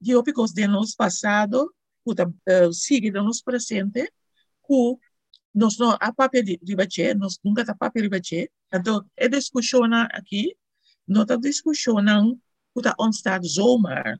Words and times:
diópicos 0.00 0.52
de 0.52 0.66
nos 0.66 0.94
pasado, 0.94 1.74
que 2.04 2.22
uh, 2.22 2.72
sigue 2.72 3.10
de 3.10 3.20
nos 3.20 3.42
presente, 3.42 4.12
que 4.66 4.96
nós 5.54 5.76
não 5.78 5.96
há 6.00 6.12
papel 6.12 6.44
de 6.44 6.58
ribache, 6.66 7.14
nós 7.14 7.38
nunca 7.44 7.64
tá 7.64 7.74
papel 7.74 8.02
ribache. 8.04 8.50
Então, 8.72 9.04
é 9.16 9.28
discussão 9.28 9.82
aqui, 10.12 10.56
não 11.06 11.26
tá 11.26 11.36
discussão 11.36 11.96
que 12.74 12.82
tá 12.82 12.94
ontstaat 12.98 13.44
zomaar. 13.44 14.18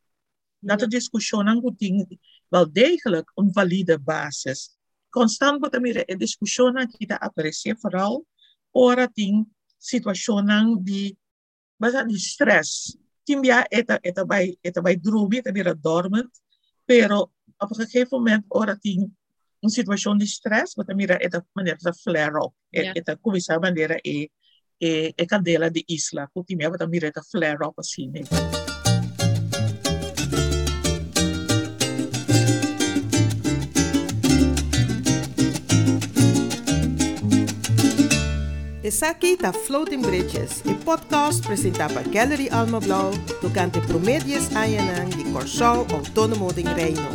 Dat 0.63 0.81
de 0.81 0.87
discussie 0.89 1.61
que 1.61 1.75
tem 1.77 2.19
wel 2.49 2.73
degelijk 2.73 3.33
een 3.35 3.53
valide 3.53 3.99
basis. 3.99 4.77
Constant 5.09 5.61
wat 5.61 5.75
er 5.75 6.11
een 6.11 6.19
discussie 6.19 6.87
que 6.87 7.05
está 7.05 7.17
aparecer 7.17 7.77
vooral 7.79 8.27
ora 8.71 9.09
tem 9.09 9.47
situação 9.79 10.83
de 10.83 11.17
basta 11.79 12.05
de 12.05 12.19
stress. 12.19 12.97
Kimbia, 13.31 13.65
esta, 13.71 14.01
esta, 14.03 14.25
vai, 14.25 14.59
esta 14.61 14.81
vai 14.81 14.97
dormir, 14.97 15.39
esta 15.39 15.57
era 15.57 15.75
dormant, 15.75 16.31
pero 16.85 17.31
op 17.59 17.71
een 17.71 17.77
gegeven 17.77 18.19
moment 18.19 18.45
hoorde 18.49 18.77
hij 18.81 19.09
een 19.61 19.71
situatie 19.71 20.17
de 20.17 20.27
stress, 20.27 20.75
want 20.75 20.95
mira, 20.95 21.19
esta 21.19 21.47
maneira 21.53 21.93
flare 21.93 22.41
op, 22.41 22.55
yeah. 22.71 22.97
esta 22.97 23.17
começar 23.17 23.57
a 23.57 23.61
maneira 23.61 23.99
e, 24.03 24.31
e, 24.79 25.13
e 25.17 25.27
cadela 25.27 25.71
de 25.71 25.85
isla, 25.87 26.29
porque 26.33 26.57
mira, 26.57 27.07
esta 27.07 27.23
flare 27.23 27.67
op, 27.67 27.77
als 27.77 27.97
né? 27.97 28.60
Aqui 38.91 39.29
está 39.29 39.53
Floating 39.53 40.03
Bridges, 40.03 40.63
e 40.65 40.75
podcast 40.75 41.41
apresentado 41.43 41.95
por 41.95 42.03
Gallery 42.09 42.51
Alma 42.51 42.81
Blau, 42.81 43.13
durante 43.41 43.81
Promedias 43.83 44.55
Ayanang 44.55 45.17
de 45.17 45.25
Corsol 45.31 45.87
Autônomo 45.93 46.53
de 46.53 46.63
Reino. 46.63 47.09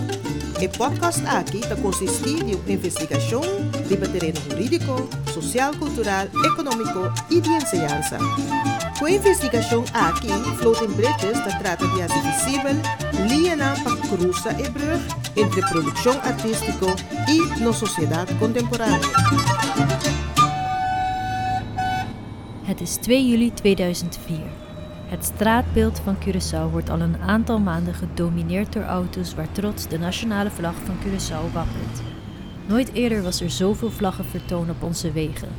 E 0.61 0.69
podcast 0.69 1.21
aqui 1.27 1.57
está 1.57 1.75
consistir 1.75 2.43
de 2.45 2.71
investigação 2.71 3.41
de 3.87 3.97
terreno 3.97 4.39
jurídico, 4.49 5.09
social, 5.33 5.73
cultural, 5.75 6.27
econômico 6.45 7.13
e 7.29 7.41
de 7.41 7.49
ensinança. 7.49 8.19
Com 8.97 9.05
a 9.05 9.11
investigação 9.11 9.83
aqui, 9.93 10.29
Floating 10.57 10.93
Bridges 10.93 11.37
trata 11.59 11.85
de 11.85 11.99
fazer 11.99 12.21
visível 12.31 13.27
linha 13.27 13.57
para 13.83 13.97
cruzar 14.07 14.57
e 14.59 14.69
brug 14.69 15.03
entre 15.35 15.61
produção 15.69 16.13
artística 16.23 16.85
e 17.29 17.59
na 17.61 17.73
sociedade 17.73 18.33
contemporânea. 18.35 20.24
Het 22.65 22.81
is 22.81 22.95
2 22.95 23.27
juli 23.27 23.53
2004. 23.53 24.37
Het 25.05 25.25
straatbeeld 25.25 25.99
van 25.99 26.17
Curaçao 26.17 26.71
wordt 26.71 26.89
al 26.89 26.99
een 27.01 27.17
aantal 27.17 27.59
maanden 27.59 27.93
gedomineerd 27.93 28.73
door 28.73 28.83
auto's 28.83 29.35
waar 29.35 29.51
trots 29.51 29.87
de 29.87 29.99
nationale 29.99 30.49
vlag 30.49 30.75
van 30.85 30.95
Curaçao 30.95 31.53
wappert. 31.53 32.01
Nooit 32.67 32.93
eerder 32.93 33.23
was 33.23 33.41
er 33.41 33.49
zoveel 33.49 33.91
vlaggen 33.91 34.25
vertoond 34.25 34.69
op 34.69 34.83
onze 34.83 35.11
wegen. 35.11 35.49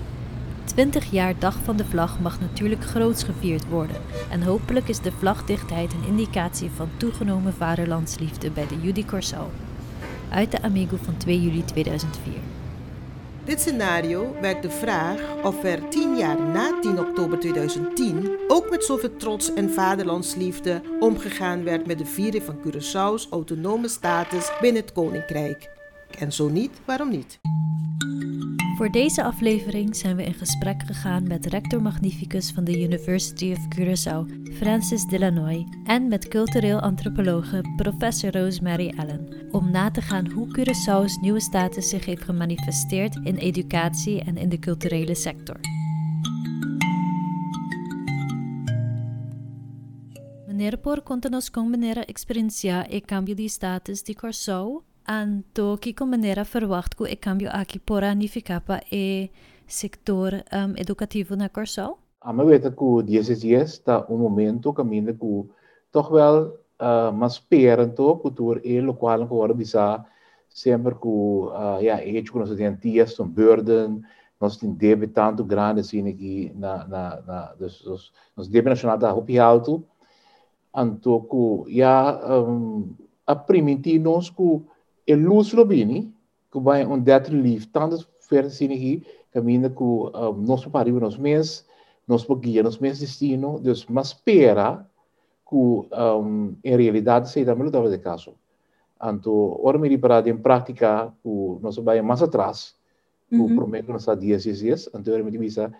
20 0.64 1.10
jaar 1.10 1.38
Dag 1.38 1.58
van 1.64 1.76
de 1.76 1.84
Vlag 1.84 2.20
mag 2.20 2.40
natuurlijk 2.40 2.84
groots 2.84 3.22
gevierd 3.22 3.68
worden 3.68 4.00
en 4.30 4.42
hopelijk 4.42 4.88
is 4.88 5.00
de 5.00 5.12
vlagdichtheid 5.12 5.92
een 5.92 6.08
indicatie 6.08 6.70
van 6.70 6.88
toegenomen 6.96 7.54
vaderlandsliefde 7.54 8.50
bij 8.50 8.66
de 8.66 8.80
Judy 8.80 9.04
Corsau. 9.04 9.46
Uit 10.28 10.50
de 10.50 10.62
Amigo 10.62 10.96
van 11.02 11.16
2 11.16 11.42
juli 11.42 11.64
2004. 11.64 12.32
Dit 13.46 13.60
scenario 13.60 14.36
werkt 14.40 14.62
de 14.62 14.70
vraag 14.70 15.44
of 15.44 15.64
er 15.64 15.88
tien 15.88 16.16
jaar 16.16 16.40
na 16.40 16.80
10 16.80 16.98
oktober 16.98 17.38
2010 17.38 18.38
ook 18.48 18.70
met 18.70 18.84
zoveel 18.84 19.16
trots 19.16 19.54
en 19.54 19.70
vaderlandsliefde 19.70 20.82
omgegaan 21.00 21.64
werd 21.64 21.86
met 21.86 21.98
de 21.98 22.06
viering 22.06 22.42
van 22.42 22.60
Curaçao's 22.60 23.26
autonome 23.30 23.88
status 23.88 24.50
binnen 24.60 24.82
het 24.82 24.92
Koninkrijk. 24.92 25.70
En 26.18 26.32
zo 26.32 26.48
niet, 26.48 26.70
waarom 26.84 27.08
niet? 27.08 27.38
Voor 28.76 28.90
deze 28.90 29.22
aflevering 29.22 29.96
zijn 29.96 30.16
we 30.16 30.24
in 30.24 30.34
gesprek 30.34 30.82
gegaan 30.82 31.26
met 31.26 31.46
rector 31.46 31.82
magnificus 31.82 32.50
van 32.50 32.64
de 32.64 32.82
University 32.82 33.52
of 33.52 33.68
Curaçao, 33.68 34.52
Francis 34.52 35.06
Delanoy, 35.06 35.66
en 35.84 36.08
met 36.08 36.28
cultureel 36.28 36.80
antropologe 36.80 37.74
professor 37.76 38.32
Rosemary 38.32 38.92
Allen, 38.96 39.48
om 39.50 39.70
na 39.70 39.90
te 39.90 40.00
gaan 40.00 40.30
hoe 40.30 40.58
Curaçao's 40.58 41.16
nieuwe 41.20 41.40
status 41.40 41.88
zich 41.88 42.04
heeft 42.04 42.24
gemanifesteerd 42.24 43.16
in 43.16 43.36
educatie 43.36 44.22
en 44.22 44.36
in 44.36 44.48
de 44.48 44.58
culturele 44.58 45.14
sector. 45.14 45.60
Meneer 50.46 50.78
Por, 50.78 51.02
conta-nos 51.02 51.50
como 51.50 51.78
de 53.34 53.48
status 53.48 54.02
de 54.02 54.14
Curaçao 54.14 54.95
Anto 55.08 55.78
que 55.78 55.94
maneira 56.04 56.42
verwacht 56.42 56.96
que 56.96 57.04
o 57.04 57.16
cambio 57.16 57.48
aqui 57.52 57.78
para 57.78 58.12
nificapa 58.12 58.80
e 58.90 59.30
sector 59.66 60.32
um, 60.52 60.74
educativo 60.76 61.36
na 61.36 61.48
Corsol? 61.48 61.98
A 62.20 62.32
ver 62.32 62.60
que 62.74 62.82
o 62.82 63.02
DSS 63.02 63.74
está 63.74 64.04
um 64.08 64.18
momento 64.18 64.72
caminho 64.72 65.14
que 65.14 65.48
toch 65.92 66.12
wel 66.12 66.58
uh, 66.80 67.12
mas 67.12 67.38
perante 67.38 68.02
cultura 68.20 68.60
e 68.64 68.80
local 68.80 69.18
que 69.18 69.34
agora 69.34 69.54
diz 69.54 69.74
sempre 70.48 70.94
que 70.96 71.06
uh, 71.06 71.78
ja 71.80 72.00
é 72.00 72.22
que 72.22 72.38
nós 72.38 72.50
temos 72.56 72.80
dias 72.80 73.20
um 73.20 73.28
burden 73.28 74.02
nós 74.40 74.56
temos 74.56 74.76
débito 74.76 75.14
tanto 75.14 75.44
grande 75.44 75.82
assim 75.82 76.08
aqui 76.08 76.52
na 76.56 76.84
na 76.88 77.20
na 77.22 77.54
dos 77.54 78.12
nos 78.36 78.48
débito 78.48 78.70
nacional 78.70 78.98
da 78.98 79.14
hopi 79.14 79.38
alto 79.38 79.84
anto 80.74 81.20
que 81.30 81.78
ja 81.78 82.18
um, 82.42 82.92
a 83.24 83.36
primitir 83.36 84.00
nós 84.00 84.30
que 84.30 84.62
e 85.06 85.14
luz 85.14 85.52
lobini 85.52 86.12
que 86.50 86.58
vai 86.60 86.84
um 86.84 86.98
death 86.98 87.28
relief 87.28 87.66
tantas 87.66 88.06
feiras 88.20 88.56
aqui 88.56 89.06
caminha 89.32 89.70
com 89.70 90.08
uh, 90.08 90.32
nosso 90.32 90.70
pariu 90.70 90.98
nos 90.98 91.16
mês 91.16 91.66
nos 92.08 92.26
guia 92.26 92.62
nos 92.62 92.78
mês 92.78 92.98
destino 92.98 93.60
Deus 93.60 93.86
mas 93.86 94.08
espera 94.08 94.88
que 95.48 95.56
um, 95.56 96.56
em 96.64 96.76
realidade 96.76 97.30
seja 97.30 97.54
também 97.54 97.68
o 97.68 97.90
de 97.90 97.98
caso 97.98 98.34
então 99.00 99.60
ora 99.62 99.78
me 99.78 99.96
para 99.98 100.28
em 100.28 100.36
prática 100.36 101.12
o 101.22 101.58
nosso 101.62 101.82
vai 101.82 102.00
mais 102.02 102.22
atrás 102.22 102.74
o 103.30 103.36
uhum. 103.36 103.56
prometo 103.56 103.92
nos 103.92 104.06
dias 104.18 104.46
e 104.46 104.52
dias 104.52 104.88
então 104.92 105.14
ora 105.14 105.22
me 105.22 105.30
visa 105.30 105.72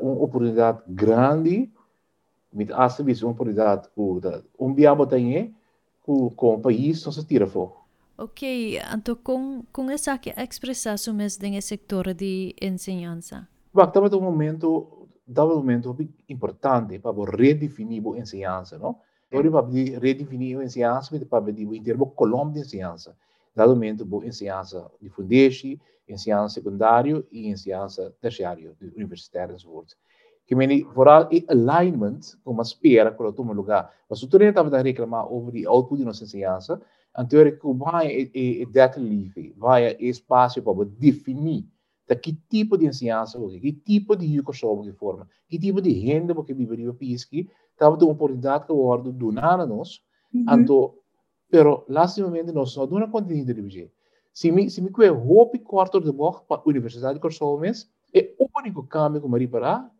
uma 0.00 0.12
oportunidade 0.12 0.82
grande 0.88 1.70
asa 2.72 3.02
vis 3.02 3.22
uma 3.22 3.32
oportunidade 3.32 3.88
que 3.88 4.44
um 4.58 4.72
biamo 4.72 5.06
tem 5.06 5.54
com 6.02 6.54
o 6.54 6.60
país 6.60 7.04
não 7.04 7.12
se 7.12 7.24
tira 7.24 7.46
fogo 7.46 7.79
Ok, 8.22 8.78
então 8.94 9.16
com, 9.16 9.62
com 9.72 9.90
essa 9.90 10.18
que 10.18 10.28
expressar 10.36 10.96
mes 11.14 11.38
den 11.38 11.58
sector 11.62 12.12
de 12.12 12.54
enseñanza? 12.60 13.48
Bak, 13.72 13.94
dat 13.94 14.14
um 14.14 14.20
momento, 14.20 15.08
dat 15.26 15.46
um 15.46 15.56
momento 15.56 15.96
importante 16.28 16.98
para 16.98 17.14
redefinir 17.24 18.02
a 18.06 18.18
enseñanza, 18.18 18.78
não? 18.78 18.98
Agora 19.32 19.50
para 19.50 19.98
redefinir 19.98 20.58
a 20.58 20.64
enseñanza, 20.64 21.18
para 21.24 21.50
em 21.50 21.82
termos 21.82 22.12
colombo 22.14 22.52
de 22.52 22.60
enseñanza. 22.60 23.16
Dado 23.56 23.74
momento, 23.74 24.06
a 24.22 24.26
enseñanza 24.26 24.90
de 25.00 25.08
fundeixe, 25.08 25.80
enseñanza 26.06 26.56
secundário 26.56 27.26
e 27.32 27.48
enseñanza 27.48 28.12
terciário, 28.20 28.76
universitário, 28.94 29.54
enzovoort. 29.54 29.94
Que 30.46 30.54
meni 30.54 30.82
vooral 30.82 31.26
in 31.30 31.46
alignment, 31.48 32.36
como 32.44 32.60
espera, 32.60 33.12
quando 33.12 33.32
toma 33.32 33.54
lugar. 33.54 33.90
Mas 34.10 34.22
o 34.22 34.28
tu 34.28 34.36
estava 34.42 34.76
a 34.76 34.82
reclamar 34.82 35.24
over 35.32 35.52
die 35.52 35.66
output 35.66 36.00
de 36.00 36.04
nossa 36.04 36.24
enseñanza, 36.24 36.82
Natuurlijk, 37.16 37.58
vai 37.62 38.30
é, 38.34 38.62
é 38.62 38.66
data 38.66 39.00
livre, 39.00 39.54
vai 39.56 39.96
espaço 39.98 40.62
para 40.62 40.84
definir 40.84 41.66
de 42.08 42.16
que 42.16 42.32
tipo 42.48 42.76
de 42.76 42.86
ensinança, 42.86 43.38
que 43.60 43.72
tipo 43.72 44.16
de 44.16 44.34
educação 44.34 44.82
que 44.82 44.92
forma, 44.92 45.28
que 45.48 45.58
tipo 45.58 45.80
de 45.80 45.92
renda 45.92 46.34
que 46.42 46.54
vive 46.54 46.88
o 46.88 46.94
país 46.94 47.24
que 47.24 47.48
estava 47.72 47.96
uma 47.96 48.12
oportunidade 48.12 48.66
que 48.66 48.72
o 48.72 48.78
ordo 48.78 49.12
donar 49.12 49.60
a 49.60 49.66
nós, 49.66 50.02
uhum. 50.34 50.44
então, 50.48 50.94
pero 51.48 51.84
lastimamente 51.88 52.52
nós 52.52 52.76
não 52.76 52.86
damos 52.86 53.10
conteúdo 53.10 53.54
de 53.54 53.54
viver. 53.54 53.92
Se 54.32 54.50
me 54.50 54.70
se 54.70 54.80
me 54.80 54.92
que 54.92 55.08
hope 55.08 55.58
quarto 55.60 56.00
de 56.00 56.12
morte 56.12 56.44
para 56.46 56.60
a 56.60 56.68
Universidade 56.68 57.14
de 57.14 57.20
Corsomes, 57.20 57.90
é 58.12 58.34
o 58.38 58.48
único 58.58 58.84
caminho 58.86 59.22
que 59.22 59.28
me 59.28 59.46
para 59.48 59.90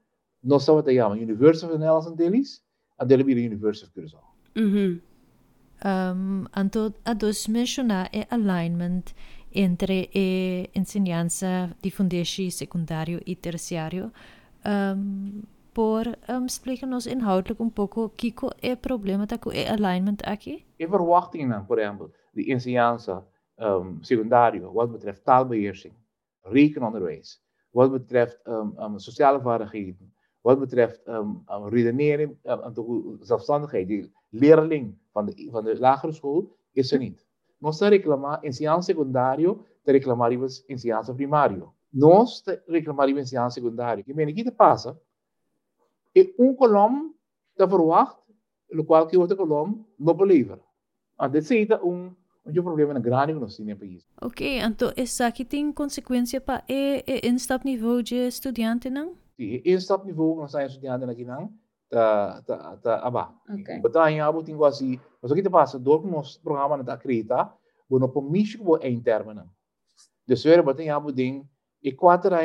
nós 0.43 0.63
estamos 0.63 0.87
a 0.87 1.09
University 1.09 1.67
of 1.67 1.79
Nelson 1.79 2.15
deles, 2.15 2.63
a 2.99 3.05
dele 3.05 3.23
University 3.23 3.85
of 3.87 3.93
Curaçao. 3.93 4.25
Uhum. 4.57 5.01
Um, 5.85 6.45
mencionar 7.49 8.09
é 8.13 8.27
alignment 8.31 9.05
entre 9.53 10.11
a 10.15 10.79
ensinança 10.79 11.77
de 11.83 11.91
fundeixe 11.91 12.51
secundário 12.51 13.21
e 13.27 13.35
terciário. 13.35 14.13
Um, 14.65 15.43
por 15.73 16.07
um, 16.29 16.47
explicar-nos 16.47 17.07
inhoudelijk 17.07 17.63
um 17.63 17.71
pouco 17.71 18.11
que 18.11 18.35
é 18.61 18.73
o 18.73 18.77
problema 18.77 19.27
com 19.27 19.51
o 19.51 19.53
alignment 19.53 20.19
aqui? 20.25 20.67
E 20.79 20.87
verwachtingen, 20.87 21.65
por 21.65 21.79
exemplo, 21.79 22.13
de 22.35 22.53
ensinança 22.53 23.25
um, 23.59 24.03
secundário, 24.03 24.73
wat 24.73 24.91
betreft 24.91 25.25
taalbeheersing, 25.25 25.93
rekenonderwijs, 26.43 27.41
wat 27.73 27.91
betreft 27.91 28.39
um, 28.47 28.75
um, 28.79 28.99
sociale 28.99 29.39
vaardigheden, 29.39 30.13
wat 30.41 30.59
betreft 30.59 31.01
um, 31.07 31.43
redenering 31.47 32.37
ehm, 32.43 32.61
en 32.61 32.73
um, 32.77 33.19
zelfstandigheid. 33.21 33.89
De 33.89 34.11
leerling 34.29 34.99
van 35.13 35.27
de, 35.27 35.49
van 35.51 35.65
de 35.65 35.79
lagere 35.79 36.13
school 36.13 36.57
is 36.73 36.93
er 36.93 36.99
niet. 36.99 37.27
Nos 37.59 37.81
reclama 37.81 38.39
enseñanza 38.43 38.83
secundario, 38.83 39.65
te 39.83 39.93
in 39.93 40.63
enseñanza 40.67 41.15
primario. 41.15 41.75
Nos 41.89 42.43
te 42.43 42.63
in 42.67 43.17
enseñanza 43.19 43.61
secundario. 43.61 44.05
Je 44.07 44.15
mene, 44.15 44.33
hier 44.33 44.45
te 44.45 44.53
pasa? 44.53 44.99
En 46.13 46.33
un 46.37 46.57
colom 46.57 47.15
te 47.55 47.67
verwacht, 47.67 48.19
lo 48.69 48.85
cual 48.85 49.07
que 49.07 49.19
otro 49.19 49.37
colom 49.37 49.87
no 49.99 50.15
believer. 50.15 50.59
Antecita 51.17 51.81
un 51.83 52.17
Yo 52.47 52.63
problema 52.63 52.95
na 52.95 53.01
grande 53.01 53.35
no 53.35 53.49
cine 53.49 53.77
país. 53.77 54.03
Ok, 54.21 54.59
então 54.59 54.93
essa 54.97 55.27
aqui 55.27 55.47
een 55.53 55.73
consequência 55.73 56.41
para 56.41 56.65
e, 56.69 57.05
e 57.07 57.29
instap 57.29 57.65
nível 57.65 58.03
de 58.03 58.31
studenten? 58.31 59.13
In 59.41 59.61
instapniveau 59.65 60.37
nós 60.37 60.55
estamos 60.55 61.07
dat 61.07 61.17
je 61.17 61.25
dan 61.25 61.51
tá 61.89 62.43
tá 62.47 62.77
tá 62.77 63.01
aba 63.03 63.35
batalha 63.83 64.27
abo 64.27 64.43
tinha 64.43 64.57
quase 64.57 65.01
mas 65.21 65.31
Als 65.31 65.33
que 65.33 65.43
te 65.43 65.51
passa 65.51 65.79
do 65.79 65.99
nosso 66.03 66.41
programa 66.41 66.77
não 66.77 66.83
está 66.83 66.93
acredita 66.93 67.53
bueno 67.89 68.09
por 68.09 68.23
mim 68.23 68.45
que 68.45 68.59
vou 68.59 68.79
em 68.83 69.01
termo 69.01 69.33
não 69.35 69.49
de 70.27 70.37
suerte 70.37 70.85
ding 71.13 71.49
e 71.83 71.93
quatro 71.93 72.37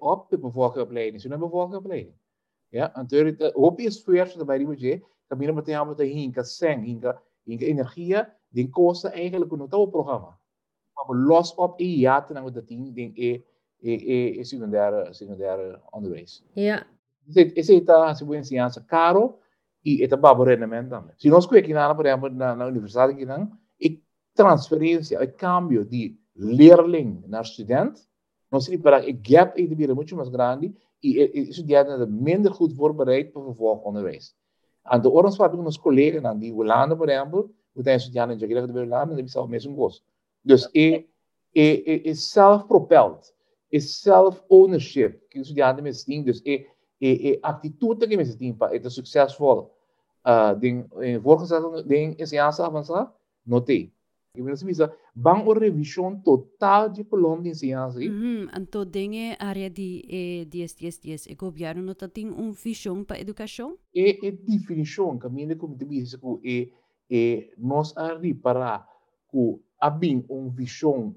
op 0.00 0.30
de 0.30 0.38
bevolkingsopleiding. 0.38 1.20
Ze 1.20 1.28
hebben. 1.28 2.14
Ja, 2.68 2.94
en 2.94 3.54
op 3.54 3.78
is 3.78 4.04
weer 4.04 4.34
dat 4.36 4.46
bij 4.46 4.58
die 4.58 4.66
budget, 4.66 5.04
dat 5.26 5.38
binnen 5.38 5.64
we 5.64 6.44
zeng, 6.44 6.84
hinken, 6.84 7.20
energie, 7.44 8.24
die 8.48 8.70
kosten 8.70 9.12
eigenlijk 9.12 9.52
een 9.52 9.68
programma 9.68 10.38
komen 11.06 11.26
los 11.26 11.54
op 11.54 11.78
één 11.78 11.98
jaar 11.98 12.26
ten 12.26 12.36
aan 12.36 12.52
dat 12.52 12.68
ding, 12.68 12.94
ding 12.94 13.16
e, 13.16 13.42
e, 13.80 14.38
e, 14.38 14.44
secundaire, 14.44 15.12
secundaire 15.14 15.80
onderwijs. 15.90 16.44
Ja. 16.52 16.86
Is 17.54 17.68
het 17.68 17.86
daar, 17.86 18.16
ze 18.16 18.26
willen 18.26 18.44
zien 18.44 18.60
aan 18.60 18.72
ze 18.72 18.84
caro, 18.84 19.38
e 19.82 20.02
het 20.02 20.12
eh, 20.12 20.20
babo 20.20 20.42
rendement 20.42 20.90
dan. 20.90 21.10
Se 21.16 21.28
nós 21.28 21.46
kwijt 21.46 21.66
in 21.66 21.76
aan, 21.76 21.96
bijvoorbeeld 21.96 22.34
naar 22.34 22.58
de 22.58 22.64
universiteit 22.64 23.26
dan, 23.26 23.58
ik 23.76 24.00
transferentie, 24.32 25.18
ik 25.18 25.36
cambio 25.36 25.86
die 25.86 26.20
leerling 26.32 27.26
naar 27.26 27.46
student, 27.46 28.08
nós 28.48 28.68
niet 28.68 28.82
para 28.82 29.06
een 29.06 29.18
gap 29.22 29.56
in 29.56 29.68
de 29.68 29.74
bieden, 29.74 29.94
moet 29.94 30.08
je 30.08 30.14
maar 30.14 30.26
grandi, 30.26 30.78
die 31.00 31.52
studenten 31.52 31.94
eh, 31.94 32.02
eh, 32.02 32.08
minder 32.08 32.52
goed 32.52 32.74
voorbereid 32.74 33.32
voor 33.32 33.44
vervolgonderwijs. 33.44 34.36
Aan 34.82 35.02
de 35.02 35.10
oorlog 35.10 35.36
van 35.36 35.64
onze 35.64 35.80
collega's, 35.80 36.20
nou, 36.20 36.38
die 36.38 36.52
Hollanden 36.52 36.98
bijvoorbeeld, 36.98 37.50
we 37.72 37.82
zijn 37.82 38.00
studenten 38.00 38.48
in 38.48 38.66
de 38.66 38.72
Hollanden, 38.72 39.16
die 39.16 39.28
zijn 39.28 39.50
mensen 39.50 39.74
goed. 39.74 40.02
Dus 40.44 40.68
é, 40.74 41.04
é, 41.54 41.92
é, 41.94 42.08
é 42.08 42.14
self-propelled 42.14 43.32
is 43.70 44.00
self-ownership 44.00 45.20
que 45.30 45.40
os 45.40 45.48
estudantes 45.48 46.04
têm, 46.04 46.22
dus 46.22 46.42
é, 46.44 46.66
é, 47.00 47.32
é 47.32 47.38
atitude 47.42 48.06
que 48.06 48.14
eles 48.14 48.36
têm 48.36 48.52
para 48.52 48.78
ser 48.80 48.90
succesvol. 48.90 49.74
Uh, 50.24 50.54
den, 50.56 50.86
in 51.02 51.18
voorgestelde 51.18 51.82
den 51.82 52.14
enseñanza 52.16 52.64
avançada, 52.64 53.12
não 53.44 53.60
tem. 53.60 53.92
Eu 54.34 54.44
penso 54.46 54.64
que 54.64 54.72
bang 55.14 55.42
uma 55.42 55.58
revisão 55.58 56.18
total 56.20 56.88
de 56.88 57.04
Colômbia 57.04 57.42
de 57.42 57.48
enseñanza. 57.50 58.00
Mm 58.00 58.06
-hmm. 58.06 58.60
Então, 58.60 58.86
tem 58.86 59.36
área 59.38 59.68
de 59.68 60.02
eh, 60.08 60.44
10, 60.46 60.74
10, 60.74 60.98
10. 60.98 61.26
O 61.26 61.36
governo 61.36 61.82
não 61.82 61.94
tem 61.94 62.30
uma 62.30 62.52
visão 62.52 63.04
para 63.04 63.16
a 63.16 63.20
educação? 63.20 63.76
É, 63.94 64.26
é 64.26 64.30
definição, 64.30 65.18
que 65.18 65.26
a 65.26 65.28
minha 65.28 65.54
te 65.54 65.84
disse, 65.84 66.16
que 66.18 66.72
é, 67.10 67.14
é 67.14 67.50
nós 67.58 67.94
arriba 67.96 68.40
para 68.42 68.88
que 69.32 69.60
abrir 69.80 70.24
uma 70.28 70.50
visão 70.50 71.14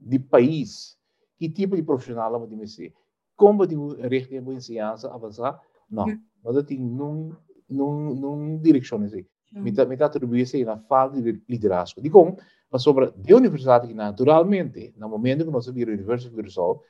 de 0.00 0.18
país 0.18 0.98
que 1.38 1.48
tipo 1.48 1.76
de 1.76 1.82
profissional 1.82 2.32
vamos 2.32 2.74
ser. 2.74 2.92
Como 3.36 3.66
de 3.66 3.76
richting 4.08 4.42
de 4.42 4.54
enseñanza 4.54 5.12
avançar? 5.12 5.60
Não, 5.88 6.06
nós 6.42 6.64
tem 6.64 6.80
num 6.80 7.32
num 7.68 8.14
num 8.14 8.58
direção 8.58 9.02
assim. 9.02 9.24
Me 9.52 9.72
tá 9.72 9.84
me 9.84 9.96
tá 9.96 10.06
atribuir-se 10.06 10.64
na 10.64 10.76
falta 10.76 11.22
de 11.22 11.40
liderazgo. 11.48 12.02
Digo, 12.02 12.36
mas 12.70 12.82
sobre 12.82 13.06
a 13.06 13.36
universidade 13.36 13.86
que 13.86 13.94
naturalmente, 13.94 14.92
no 14.96 15.08
momento 15.08 15.44
que 15.44 15.50
nós 15.50 15.66
vimos 15.66 15.88
a 15.88 15.92
Universidade 15.92 16.42
de 16.42 16.50
Sul, 16.50 16.82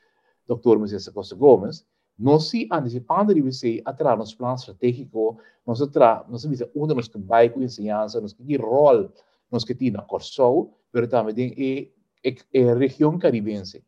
Dr. 0.47 0.77
Moisés 0.77 1.07
Costa 1.09 1.35
Gomes, 1.35 1.85
nós 2.17 2.49
se 2.49 2.67
antecipando 2.69 3.33
de 3.33 3.41
você 3.41 3.81
atrás 3.85 4.17
nos 4.17 4.35
planos 4.35 4.61
estratégicos, 4.61 5.37
nós 5.65 5.81
atrás, 5.81 6.27
nós 6.27 6.43
vimos 6.43 6.61
onde 6.75 6.93
nós 6.93 7.07
que 7.07 7.17
vai 7.17 7.49
com 7.49 7.61
enseñança, 7.61 8.19
nós 8.19 8.33
que 8.33 8.57
rol 8.57 9.09
nós 9.51 9.63
que 9.63 9.75
tem 9.75 9.91
na 9.91 10.01
Corsol, 10.01 10.73
mas 10.93 11.07
também 11.07 11.93
é 11.93 11.99
é 12.53 12.73
região 12.73 13.17
caribense. 13.17 13.83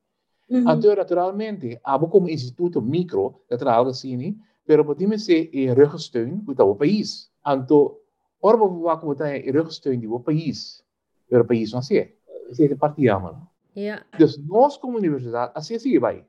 Uhum. 0.50 0.70
Então, 0.70 0.96
naturalmente, 0.96 1.80
há 1.84 1.98
como 2.00 2.30
instituto 2.30 2.82
micro 2.82 3.42
que 3.48 3.58
trabalha 3.58 3.90
assim, 3.90 4.38
pero 4.66 4.86
podemos 4.86 5.24
ser 5.24 5.50
e 5.54 5.72
rugsteun 5.72 6.44
para 6.44 6.66
o 6.66 6.76
país. 6.76 7.32
Então, 7.46 7.98
ora 8.42 8.58
vamos 8.58 8.82
ver 8.84 9.00
como 9.00 9.16
tem 9.16 9.50
rugsteun 9.52 10.00
do 10.00 10.20
país, 10.20 10.84
pero 11.30 11.44
o 11.44 11.48
país 11.48 11.72
não 11.72 11.82
sei. 11.82 12.18
Isso 12.50 12.64
é 12.64 12.76
partilhamos. 12.76 13.38
Yeah. 13.76 14.06
Então, 14.14 14.28
nós 14.46 14.78
como 14.78 14.98
universidade, 14.98 15.54
assim 15.56 15.76
assim 15.76 15.98
vai. 16.00 16.26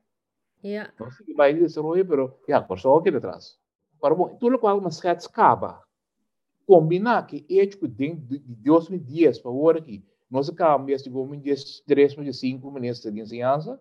Yeah. 0.65 0.93
Nós 0.99 1.15
assim 1.21 1.35
vai 1.35 1.55
desenvolver, 1.55 2.05
pero 2.05 2.39
já, 2.49 2.61
por 2.61 2.79
só 2.79 2.97
atrás. 2.99 3.59
Agora, 3.99 4.15
bom, 4.15 4.37
tudo 4.37 4.59
qual 4.59 4.79
uma 4.79 4.91
acaba. 5.09 5.83
Combinar 6.73 7.27
que 7.27 7.45
é 7.51 7.67
tipo 7.67 7.87
dentro 7.87 8.25
de 8.27 8.39
2010 8.65 9.41
para 9.41 9.51
agora 9.51 9.79
aqui, 9.79 10.03
nós 10.31 10.49
cambiamos 10.49 11.03
de 11.03 11.11
como 11.11 11.37
de 11.37 11.55
3 11.87 12.15
para 12.15 12.33
5 12.33 12.71
ministros 12.71 13.13
de 13.13 13.21
ensinança, 13.21 13.79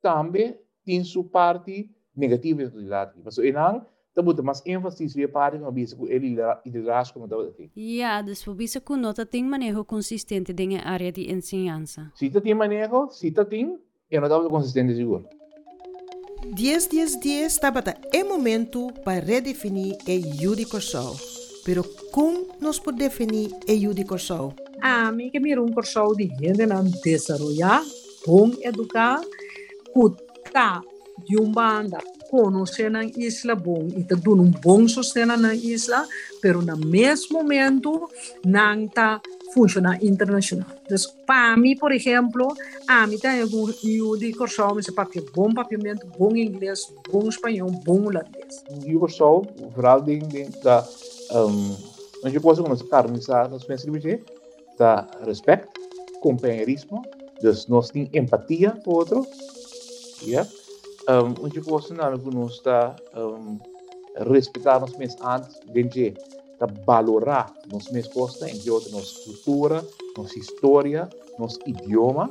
também 0.00 0.56
tem 0.84 1.02
sua 1.02 1.24
parte 1.24 1.90
negativa 2.14 2.62
e 2.62 2.70
positiva. 2.70 3.12
Mas 3.24 3.36
o 3.36 3.42
não 3.52 3.84
dan 4.14 4.24
moet 4.24 4.42
mas 4.42 4.62
ênfase 4.64 5.06
weer 5.14 5.28
parte 5.28 5.58
van 5.58 5.72
bisa 5.72 5.96
ele 6.08 6.36
liderazgo 6.64 7.14
como 7.14 7.26
estava 7.26 7.48
aqui. 7.48 7.70
Dus 8.24 8.44
voor 8.44 8.54
bisa 8.54 8.80
ku 8.80 8.96
nota 8.96 9.26
tem 9.26 9.44
manejo 9.44 9.84
consistente 9.84 10.52
em 10.58 10.76
área 10.78 11.12
de 11.12 11.30
enseñanza. 11.30 12.10
Se 12.14 12.30
tá 12.30 12.40
tem 12.40 12.54
manejo, 12.54 13.10
se 13.10 13.30
tá 13.30 13.44
tem, 13.44 13.78
não 14.10 14.22
estava 14.22 14.48
consistente 14.48 14.94
seguro. 14.94 15.28
10 16.54 16.86
10 16.86 17.20
10 17.20 17.52
estava 17.52 17.82
é 18.12 18.24
momento 18.24 18.92
para 19.04 19.24
redefinir 19.24 19.96
o 20.06 20.42
judico 20.42 20.80
sol. 20.80 21.37
Pero 21.68 21.84
como 22.10 22.46
nós 22.62 22.78
podemos 22.78 23.12
definir 23.12 23.50
o 23.68 23.78
judico 23.78 24.18
sol? 24.18 24.54
Ah, 24.80 25.12
mim 25.12 25.28
que 25.28 25.38
mira 25.38 25.62
um 25.62 25.70
corso 25.70 26.14
de 26.14 26.24
gente 26.40 26.64
não 26.64 26.82
desenvolver, 26.82 27.84
bom 28.26 28.50
educar, 28.62 29.20
kuta 29.92 30.80
de 31.26 31.38
um 31.38 31.52
banda 31.52 31.98
conhecer 32.30 32.90
na 32.90 33.04
isla 33.04 33.54
bom 33.54 33.86
e 33.94 34.02
tá 34.02 34.14
dando 34.14 34.42
um 34.42 34.50
bom 34.50 34.88
sustento 34.88 35.36
na 35.36 35.54
isla, 35.54 36.06
pero 36.40 36.62
no 36.62 36.76
mesmo 36.76 37.38
momento 37.38 38.08
não 38.46 38.84
está 38.84 39.20
funcionando 39.52 40.02
internacional. 40.04 40.68
Então, 40.84 40.96
para 41.26 41.56
mim, 41.56 41.76
por 41.76 41.92
exemplo, 41.92 42.54
a 42.86 43.06
mim 43.06 43.18
tem 43.18 43.42
algum 43.42 43.70
eu 43.84 44.16
de 44.16 44.32
corção, 44.32 44.72
mas 44.74 44.88
papel 44.90 45.24
bom 45.34 45.52
papiamento, 45.52 46.06
bom 46.18 46.34
inglês, 46.34 46.90
bom 47.10 47.28
espanhol, 47.28 47.70
bom 47.84 48.06
holandês. 48.06 48.64
E 48.86 48.94
o 48.94 49.00
corção, 49.00 49.42
o 49.60 50.02
de 50.02 50.44
da 50.62 50.86
onde 52.24 52.38
nós 52.68 52.82
carnes 52.82 53.28
nós 53.48 53.64
pensamos 53.64 54.02
que 54.02 54.22
da 54.78 55.06
respeito, 55.24 55.68
companheirismo, 56.20 57.02
nós 57.68 57.90
temos 57.90 58.10
empatia 58.12 58.80
o 58.86 58.94
outro, 58.94 59.26
yeah? 60.22 60.48
um, 61.08 61.44
onde 61.44 61.60
não 62.24 62.42
nos 62.42 62.54
está 62.54 62.96
respeitar 64.30 64.80
nos 64.80 64.96
meus 64.96 65.16
antes 65.22 65.60
de 65.88 66.14
tá 66.58 66.66
valorar 66.84 67.52
nos 67.72 67.88
meus 67.90 68.08
costas 68.08 68.48
em 68.52 68.70
outra 68.70 68.90
nossa 68.90 69.14
cultura, 69.24 69.84
nossa 70.16 70.38
história, 70.38 71.08
nosso 71.38 71.58
idioma, 71.66 72.30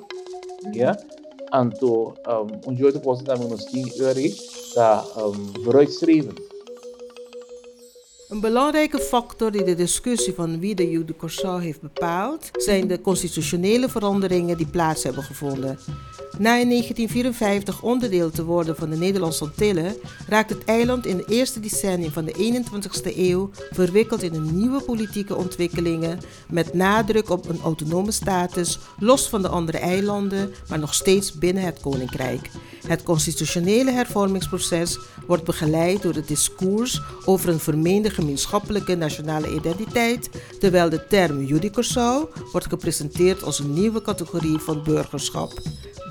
yeah? 0.74 1.00
Anto, 1.54 2.14
um, 2.28 2.70
onde 2.70 2.84
coisa 3.00 3.24
também 3.24 3.48
nos 3.48 3.64
tem 3.66 3.86
tá 4.76 5.06
um, 5.16 5.64
vooruitstrevend. 5.64 6.36
Een 8.28 8.40
belangrijke 8.40 9.00
factor 9.00 9.56
in 9.56 9.66
de 9.66 9.76
discussie 9.76 10.34
van 10.34 10.60
wie 10.60 10.76
de 10.76 10.90
Jude 10.90 11.14
heeft 11.60 11.82
bepaald, 11.82 12.50
zijn 12.54 12.88
de 12.88 13.02
constitutionele 13.02 13.90
veranderingen 13.90 14.58
die 14.58 14.68
plaats 14.68 15.04
hebben 15.04 15.24
gevonden. 15.24 15.80
Na 16.38 16.58
in 16.58 16.70
1954 16.70 17.82
onderdeel 17.82 18.30
te 18.30 18.44
worden 18.44 18.76
van 18.76 18.90
de 18.90 18.96
Nederlandse 18.96 19.44
Antillen, 19.44 19.96
raakt 20.28 20.50
het 20.50 20.66
eiland 20.66 21.06
in 21.06 21.18
het 21.18 21.30
eerste 21.30 21.60
decennium 21.60 22.12
van 22.12 22.26
de 22.26 22.64
21ste 22.64 23.18
eeuw 23.18 23.50
verwikkeld 23.72 24.24
in 24.24 24.34
een 24.34 24.58
nieuwe 24.58 24.82
politieke 24.82 25.36
ontwikkelingen 25.36 26.20
met 26.50 26.74
nadruk 26.74 27.30
op 27.30 27.50
een 27.50 27.60
autonome 27.64 28.12
status, 28.12 28.80
los 29.00 29.30
van 29.30 29.42
de 29.42 29.48
andere 29.48 29.78
eilanden, 29.78 30.54
maar 30.70 30.80
nog 30.80 30.94
steeds 30.94 31.34
binnen 31.34 31.64
het 31.64 31.80
koninkrijk. 31.82 32.50
Het 32.88 33.04
constitutionele 33.04 33.92
hervormingsproces 33.92 35.00
wordt 35.28 35.44
begeleid 35.44 36.02
door 36.02 36.14
het 36.14 36.28
discours 36.28 37.02
over 37.26 37.50
een 37.50 37.60
vermeende 37.60 38.10
gemeenschappelijke 38.18 38.96
nationale 38.96 39.54
identiteit, 39.54 40.30
terwijl 40.60 40.90
de 40.90 41.08
term 41.08 41.44
judicarsau 41.44 42.28
wordt 42.52 42.68
gepresenteerd 42.68 43.44
als 43.44 43.60
een 43.60 43.74
nieuwe 43.74 44.02
categorie 44.02 44.58
van 44.58 44.84
burgerschap. 44.84 45.52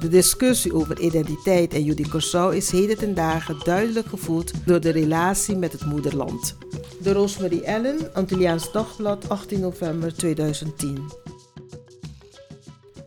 De 0.00 0.08
discussie 0.08 0.74
over 0.74 1.00
identiteit 1.00 1.74
en 1.74 1.84
Judy 1.84 2.08
Corso 2.08 2.48
is 2.48 2.70
heden 2.70 2.98
ten 2.98 3.14
dagen 3.14 3.56
duidelijk 3.64 4.06
gevoed 4.06 4.52
door 4.66 4.80
de 4.80 4.90
relatie 4.90 5.56
met 5.56 5.72
het 5.72 5.84
moederland. 5.84 6.56
De 7.02 7.12
Rosemary 7.12 7.60
Ellen, 7.60 8.14
Antilliaans 8.14 8.72
Dagblad, 8.72 9.28
18 9.28 9.60
november 9.60 10.14
2010. 10.14 10.98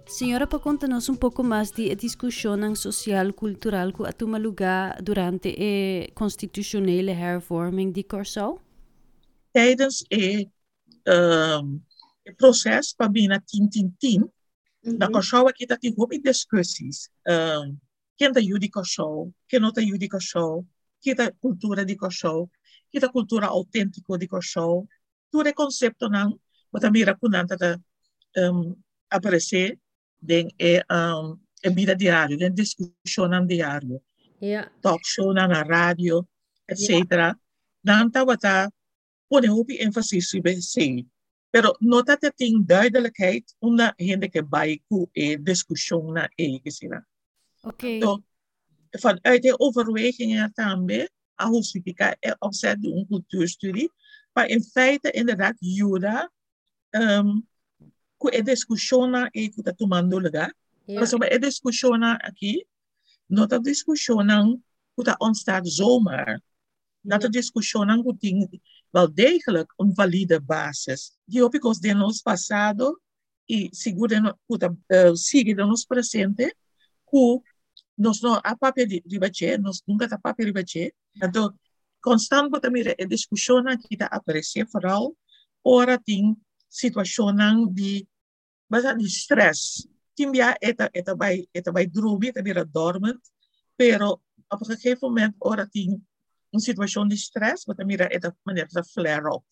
Senhora, 0.06 0.48
para 0.48 0.60
um 1.10 1.16
pouco 1.16 1.44
mais 1.44 1.72
de 1.72 1.96
discussão 1.96 2.76
social 2.76 3.32
cultural 3.32 3.94
que 3.94 4.26
lugar 4.40 5.02
durante 5.02 5.48
a 5.48 6.12
constitucionele 6.14 7.12
hervorming 7.12 7.94
de 7.94 8.04
Corsau? 8.04 8.60
Tijdens 9.52 10.06
het 10.08 10.48
um, 11.06 11.86
proces 12.36 12.94
para 12.94 13.10
Bina 13.10 13.40
Tintintin, 13.40 14.22
mm 14.22 14.32
-hmm. 14.82 14.98
na 14.98 15.10
Corsau 15.10 15.48
aqui 15.48 15.64
está 15.64 15.78
tem 15.78 15.94
houve 15.98 16.20
discussões. 16.20 17.10
Um, 17.28 17.78
quem 18.18 18.28
está 18.28 18.40
Yudi 18.40 18.70
Corsau, 18.70 19.32
quem 19.48 19.60
não 19.60 19.70
está 19.70 19.82
Yudi 19.82 20.08
Corsau, 20.08 20.66
quem 21.02 21.14
está 21.14 21.32
cultura 21.32 21.86
de 21.86 21.96
Corsau, 21.96 22.50
quem 22.92 23.00
está 23.00 23.10
cultura 23.10 23.48
autêntica 23.48 24.18
de 24.18 24.28
Corsau. 24.28 24.88
Tudo 25.32 25.48
é 25.48 25.54
conceito 25.54 26.10
não, 26.10 26.40
mas 26.72 26.82
também 26.82 27.02
era 27.02 27.16
kunanta 27.16 27.80
um, 28.38 28.76
aparecer 29.10 29.80
den 30.22 30.50
é 30.60 30.84
um, 30.92 31.40
é 31.64 31.70
vida 31.70 31.96
diária, 31.96 32.38
den 32.38 32.54
discussão 32.54 33.46
diário. 33.48 34.02
Yeah. 34.42 34.72
Talk 34.82 35.02
show 35.06 35.34
na, 35.34 35.48
rádio, 35.64 36.28
etc. 36.68 36.90
Yeah. 37.12 37.36
Dan 37.84 38.12
wata 38.26 38.70
pone 39.30 39.50
um 39.50 39.64
ênfase 39.70 40.22
sobre 40.22 40.62
sim. 40.62 41.08
Pero 41.52 41.76
nota 41.82 42.18
que 42.18 42.32
tem 42.32 42.62
duidelijkheid 42.62 43.46
una 43.62 43.96
gente 44.00 44.30
que 44.30 44.42
vai 44.42 44.80
com 44.90 45.08
e 45.16 45.38
discussão 45.38 46.12
na 46.12 46.30
e 46.38 46.60
que 46.60 46.72
sina. 46.72 47.06
Ok. 47.64 47.98
Então, 47.98 48.24
vanuit 49.02 49.42
de 49.42 49.54
overwegingen 49.60 50.50
também, 50.54 51.08
a 51.38 51.48
justifica 51.48 52.18
é 52.22 52.30
e 52.30 52.36
opzet 52.42 52.80
de 52.80 52.90
um 52.90 53.06
cultuurstudie, 53.06 53.90
maar 54.36 54.50
in 54.50 54.64
feite 54.64 55.10
inderdaad 55.14 55.58
Jura 55.60 56.30
ehm, 56.94 57.28
um, 57.28 57.44
com 58.18 58.30
e 58.30 58.42
discussão 58.42 59.08
na 59.08 59.30
e 59.34 59.50
com 59.50 59.62
a 59.68 59.74
tomando 59.74 60.20
lugar. 60.20 60.54
Yeah. 60.88 61.00
Mas 61.00 61.14
a 61.14 61.36
e 61.36 61.40
discussão 61.40 61.94
aqui, 62.22 62.66
nota 63.30 63.60
discussão 63.60 64.62
com 64.96 65.10
a 65.10 65.16
ontstaan 65.22 65.66
zomaar. 65.66 66.42
Dat 67.02 67.22
de 67.22 67.30
discussão 67.30 68.04
com 68.04 68.18
wel 68.92 69.14
degelijk 69.14 69.74
een 69.78 69.96
valide 69.96 70.42
basis. 70.42 71.18
Die 71.26 71.44
op 71.44 71.52
de 71.52 71.94
nos 71.94 72.22
passado 72.22 73.00
e 73.46 73.70
segura 73.72 74.38
uh, 74.48 75.14
sigue 75.14 75.56
de 75.56 75.66
nos 75.66 75.86
presente 75.86 76.56
ku 77.04 77.42
nos 77.96 78.22
no 78.22 78.40
a 78.44 78.56
papel 78.56 78.88
de 78.88 79.02
ribache, 79.06 79.58
nos 79.58 79.82
nunca 79.86 80.08
ta 80.08 80.18
papel 80.18 80.46
ribache. 80.46 80.94
Então, 81.22 81.52
constant 82.00 82.52
wat 82.52 82.70
mira 82.72 82.94
e 82.98 83.06
diskusiona 83.06 83.78
kita 83.78 84.06
aparecer 84.06 84.66
vooral 84.72 85.16
ora 85.62 85.98
ting 85.98 86.38
situationen 86.70 87.74
die 87.74 88.08
basta 88.70 88.94
di 88.94 89.10
stress. 89.10 89.88
Timbia 90.14 90.56
eta 90.62 90.90
eta 90.94 91.16
by 91.16 91.48
eta 91.52 91.72
by 91.72 91.86
drubi 91.88 92.30
eta 92.30 92.42
weer 92.42 92.66
dormant, 92.72 93.20
pero 93.76 94.22
op 94.48 94.60
een 94.62 94.76
gegeven 94.76 95.08
moment 95.10 95.36
ora 95.40 95.66
ting 95.66 96.00
een 96.52 96.60
situatie 96.60 97.08
di 97.08 97.18
stress, 97.18 97.66
wat 97.66 97.84
mira 97.86 98.08
eta 98.10 98.36
maneira 98.44 98.84
flare 98.84 99.36
up. 99.36 99.44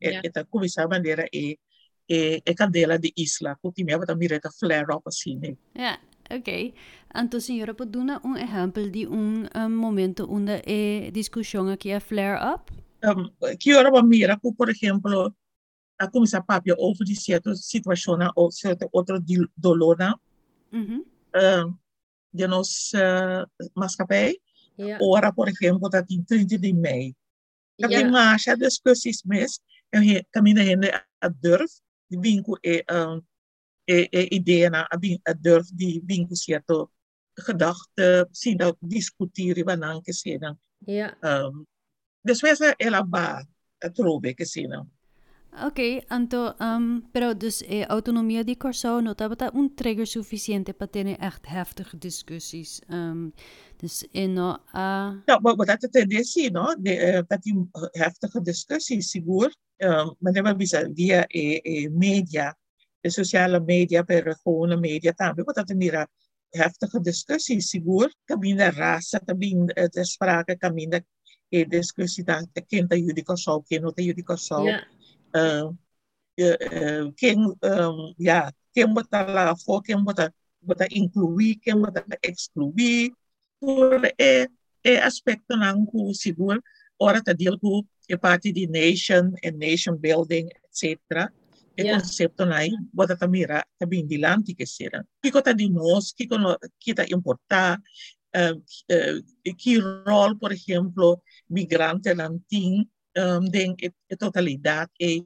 Yeah. 0.00 0.20
Eta 0.22 0.44
começar 0.44 0.84
a 0.84 0.88
maneira 0.88 1.26
e 1.32 1.58
e 2.08 2.42
e 2.44 2.54
candela 2.54 2.98
de 2.98 3.12
isla, 3.14 3.56
porque 3.60 3.84
me 3.84 3.96
wat 3.96 4.16
mira 4.16 4.40
flare 4.58 4.94
up 4.94 5.06
assim? 5.06 5.56
Ja, 5.74 5.98
ok. 6.30 6.74
Então, 7.14 7.40
senhora, 7.40 7.74
pode 7.74 7.90
dar 7.90 8.20
um 8.24 8.36
exemplo 8.36 8.90
de 8.90 9.06
um, 9.06 9.44
um 9.54 9.70
momento 9.70 10.26
onde 10.30 10.52
a 10.52 11.10
discussão 11.10 11.68
aqui 11.68 11.90
é 11.90 12.00
flare 12.00 12.38
up? 12.54 12.72
Um, 13.04 13.30
que 13.56 13.74
hora 13.74 14.02
mira, 14.02 14.38
por 14.38 14.68
exemplo, 14.70 15.34
a 15.98 16.08
começar 16.08 16.42
papia 16.42 16.74
over 16.78 17.04
de 17.04 17.14
certa 17.16 17.54
situação 17.54 18.18
ou 18.36 18.50
certa 18.50 18.88
outra 18.92 19.20
dolor 19.56 19.96
uhum. 20.72 21.04
uh, 21.34 21.78
de 22.32 22.46
nos 22.46 22.92
uh, 22.94 23.46
maatschappij. 23.74 24.40
Ja. 24.86 24.98
Ora, 24.98 25.30
por 25.30 25.48
exemplo, 25.48 25.88
dat 25.88 26.10
in 26.10 26.24
de 26.26 26.74
mei. 26.74 27.14
Dat 27.76 27.90
ja. 27.90 28.02
de 28.02 28.08
marcha 28.08 28.54
discussies 28.54 29.22
mis. 29.22 29.60
En 29.88 30.02
he, 30.02 30.24
camina 30.30 30.62
hende 30.62 31.04
a 31.24 31.34
durf. 31.40 31.80
De 32.06 32.18
winkel 32.18 32.58
e, 32.60 32.82
um, 32.86 33.26
e, 33.84 34.06
e 34.10 34.28
ideeën 34.28 34.74
a, 34.74 34.88
a 35.22 35.34
durf. 35.34 35.68
Die 35.74 36.02
winkel 36.06 36.36
siato 36.36 36.90
gedachten 37.34 38.28
zien 38.30 38.56
dat 38.56 38.76
discussiëren 38.80 39.64
van 39.64 40.02
dan. 40.38 40.60
Ja. 40.78 41.16
Um, 41.20 41.66
dus 42.20 42.40
wij 42.40 42.54
zijn 42.54 42.74
elabar. 42.76 43.46
Het 43.78 43.98
roebekken 43.98 44.46
zien. 44.46 44.90
Ok, 45.50 46.04
Anto, 46.08 46.54
um, 46.60 47.02
pero 47.10 47.34
dus 47.34 47.62
eh, 47.62 47.84
autonomía 47.88 48.44
de 48.44 48.56
Corso 48.56 49.00
notaba 49.00 49.50
un 49.52 49.74
trigger 49.74 50.06
suficiente 50.06 50.72
para 50.72 50.90
tener 50.90 51.16
echt 51.20 51.46
heftige 51.46 51.96
discussies. 51.96 52.80
Um, 52.88 53.32
dus 53.78 54.06
in. 54.12 54.34
no, 54.34 54.58
uh... 54.74 55.20
Ja, 55.26 55.40
wat 55.40 55.56
wat 55.56 55.66
dat 55.66 55.76
is 55.76 55.80
de 55.80 55.88
tendentie, 55.88 56.50
no? 56.50 56.74
De, 56.78 57.12
uh, 57.12 57.22
dat 57.26 57.42
die 57.42 57.68
heftige 57.92 58.40
discussies, 58.40 59.10
zeker. 59.10 59.54
Um, 59.76 60.14
maar 60.18 60.32
dan 60.32 60.46
hebben 60.46 60.66
via 60.94 61.26
eh, 61.26 61.60
eh, 61.62 61.90
media, 61.90 62.56
de 63.00 63.10
sociale 63.10 63.60
media, 63.60 64.02
per 64.02 64.36
gewone 64.42 64.76
media, 64.76 65.12
también, 65.12 65.44
maar 65.44 65.64
dat 65.64 65.70
is 65.70 66.06
heftige 66.60 67.00
discussies, 67.00 67.70
zeker. 67.70 68.14
Camina 68.24 68.70
raza, 68.70 69.18
también 69.18 69.66
de 69.66 70.04
sprake, 70.04 70.56
camina 70.56 71.00
e 71.48 71.60
eh, 71.60 71.68
discussie 71.68 72.24
dan 72.24 72.48
de 72.52 72.60
kind 72.60 72.90
dat 72.90 72.98
jullie 72.98 73.22
kan 73.22 73.36
zo, 73.36 73.60
kind 73.60 73.92
jullie. 73.94 74.24
Yeah. 74.24 74.82
quién, 77.16 77.38
ya, 78.16 78.52
quién 78.72 78.94
vota 78.94 79.26
la 79.26 79.56
for, 79.56 79.82
quién 79.82 80.04
vota, 80.04 80.32
vota 80.60 80.86
incluir, 80.90 81.58
quién 81.60 81.80
vota 81.82 82.04
excluir, 82.22 83.12
por 83.58 84.06
eh, 84.18 84.46
eh, 84.82 84.98
aspecto 84.98 85.56
nangu 85.56 86.14
sigul, 86.14 86.62
ora 86.96 87.20
te 87.22 87.34
deal 87.34 87.58
ku 87.58 87.86
e 88.08 88.16
parte 88.16 88.52
de 88.52 88.66
nation 88.66 89.34
and 89.42 89.58
nation 89.58 89.98
building, 89.98 90.48
etc. 90.64 91.28
E 91.76 91.82
yeah. 91.82 91.98
concepto 91.98 92.44
nai, 92.44 92.70
bota 92.92 93.16
ta 93.16 93.26
mira, 93.26 93.62
ta 93.76 93.86
bindilanti 93.86 94.54
che 94.54 94.66
sera. 94.66 95.04
Kiko 95.20 95.42
ta 95.42 95.52
di 95.52 95.68
nos, 95.68 96.12
kiko 96.14 96.38
no, 96.38 96.56
kita 96.78 97.04
importa, 97.06 97.78
uh, 98.34 98.56
uh, 98.56 99.54
ki 99.54 99.78
rol, 100.06 100.38
por 100.38 100.52
ejemplo, 100.52 101.22
migrante 101.48 102.14
lantin, 102.14 102.88
um, 103.12 103.50
denk 103.50 103.80
ik, 103.80 103.92
de 104.06 104.16
totaliteit 104.16 104.88
is. 104.96 105.22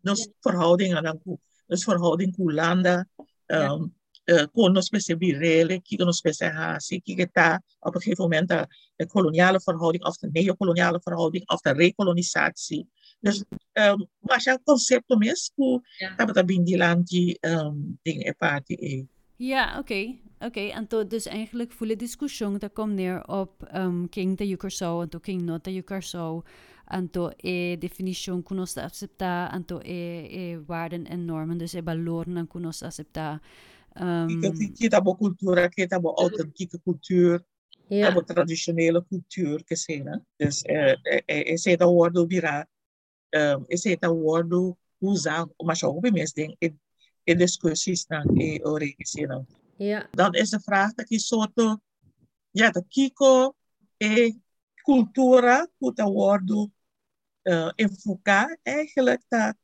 Dus 0.00 0.28
verhoudingen 0.40 1.02
dan 1.02 1.20
koe. 1.22 1.38
Dus 1.66 1.84
verhouding 1.84 2.36
koelanda. 2.36 3.06
Um, 3.46 3.58
ehm, 3.58 3.82
uh, 4.24 4.40
eh, 4.40 4.46
kon 4.52 4.76
ons 4.76 4.88
best 4.88 5.18
birelen, 5.18 5.82
kieken 5.82 6.06
ons 6.06 6.20
best 6.20 6.40
hazen, 6.40 7.02
kieken 7.02 7.28
daar 7.32 7.62
op 7.80 7.94
een 7.94 8.00
gegeven 8.00 8.24
moment 8.24 8.50
eh, 8.50 8.62
de, 8.96 9.06
koloniale 9.06 9.60
verhouding 9.60 10.04
of 10.04 10.16
de 10.16 10.28
neocoloniale 10.32 11.00
verhouding 11.02 11.48
of 11.48 11.60
de 11.60 11.72
recolonisatie. 11.72 12.88
Dus 13.20 13.44
um, 13.72 14.08
als 14.20 14.44
het 14.44 14.60
concept 14.64 15.10
om 15.10 15.22
is, 15.22 15.52
hoe 15.54 15.80
hebben 15.96 16.34
dat 16.34 16.50
in 16.50 16.64
die 16.64 16.76
land 16.76 17.08
die 17.08 17.38
um, 17.40 17.98
Ja, 19.36 19.78
oké. 19.78 20.18
Oké, 20.38 20.60
en 20.60 20.86
dus 21.08 21.26
eigenlijk 21.26 21.72
voelen 21.72 21.98
discussie, 21.98 22.58
dat 22.58 22.72
komt 22.72 22.94
neer 22.94 23.28
op 23.28 23.70
um, 23.74 24.08
King 24.08 24.36
de 24.36 24.48
yukarso 24.48 25.00
en 25.00 25.08
toen 25.08 25.20
King 25.20 25.42
Not 25.42 25.64
de 25.64 25.82
Anto 26.84 27.32
e 27.42 27.76
definition 27.78 28.42
kunos 28.42 28.76
accepta, 28.76 29.48
anto 29.52 29.80
e, 29.84 30.26
e 30.30 30.58
waarden 30.66 31.06
en 31.06 31.24
normen, 31.24 31.58
dus 31.58 31.74
e 31.74 31.82
balorn 31.82 32.36
en 32.36 32.46
kunos 32.46 32.82
accepta. 32.82 33.40
Um, 34.00 34.40
kita 34.74 35.00
bo 35.00 35.14
cultura, 35.16 35.68
kita 35.68 36.00
bo 36.00 36.14
authentieke 36.16 36.80
cultuur, 36.80 37.44
yeah. 37.88 38.08
kita 38.08 38.14
bo 38.14 38.22
traditionele 38.24 39.02
cultuur, 39.08 39.64
kesena. 39.64 40.20
Dus 40.36 40.62
eh, 40.64 40.96
eh, 41.04 41.52
ese 41.52 41.76
wordo 41.76 42.26
bira, 42.26 42.66
um, 43.36 43.66
ta 44.00 44.08
wordo 44.08 44.76
usa 45.02 45.48
maar 45.64 45.76
zo 45.76 45.86
ook 45.86 46.10
mensen 46.10 46.34
ding 46.34 46.56
in, 46.58 46.80
in 47.24 47.38
discussies 47.38 48.06
dan, 48.06 48.36
in 48.36 48.64
oren, 48.66 48.94
Ja. 49.76 50.08
Dan 50.10 50.32
is 50.32 50.50
de 50.50 50.60
vraag 50.60 50.94
dat 50.94 51.08
je 51.08 51.18
soort, 51.18 51.78
ja, 52.50 52.70
dat 52.70 52.84
kiko, 52.88 53.54
e 53.96 54.40
cultura 54.82 55.66
puta 55.78 56.06
word 56.06 56.50
uh, 56.50 57.70
enfocar 57.76 58.58
eigenlijk 58.62 59.22
dat 59.28 59.56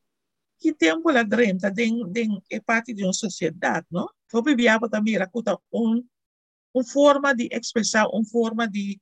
que 0.58 0.74
tempo 0.74 1.10
la 1.10 1.22
drenta 1.22 1.70
den 1.70 2.12
den 2.12 2.42
é 2.50 2.60
parte 2.60 2.92
de 2.94 3.04
uma 3.04 3.12
sociedade, 3.12 3.86
não? 3.90 4.08
Então 4.26 4.42
viviava 4.42 4.88
também 4.88 5.14
era 5.14 5.30
um 5.72 6.02
um 6.74 6.84
forma 6.84 7.34
de 7.34 7.48
expressar, 7.50 8.06
uma 8.08 8.24
forma 8.24 8.68
de 8.68 9.00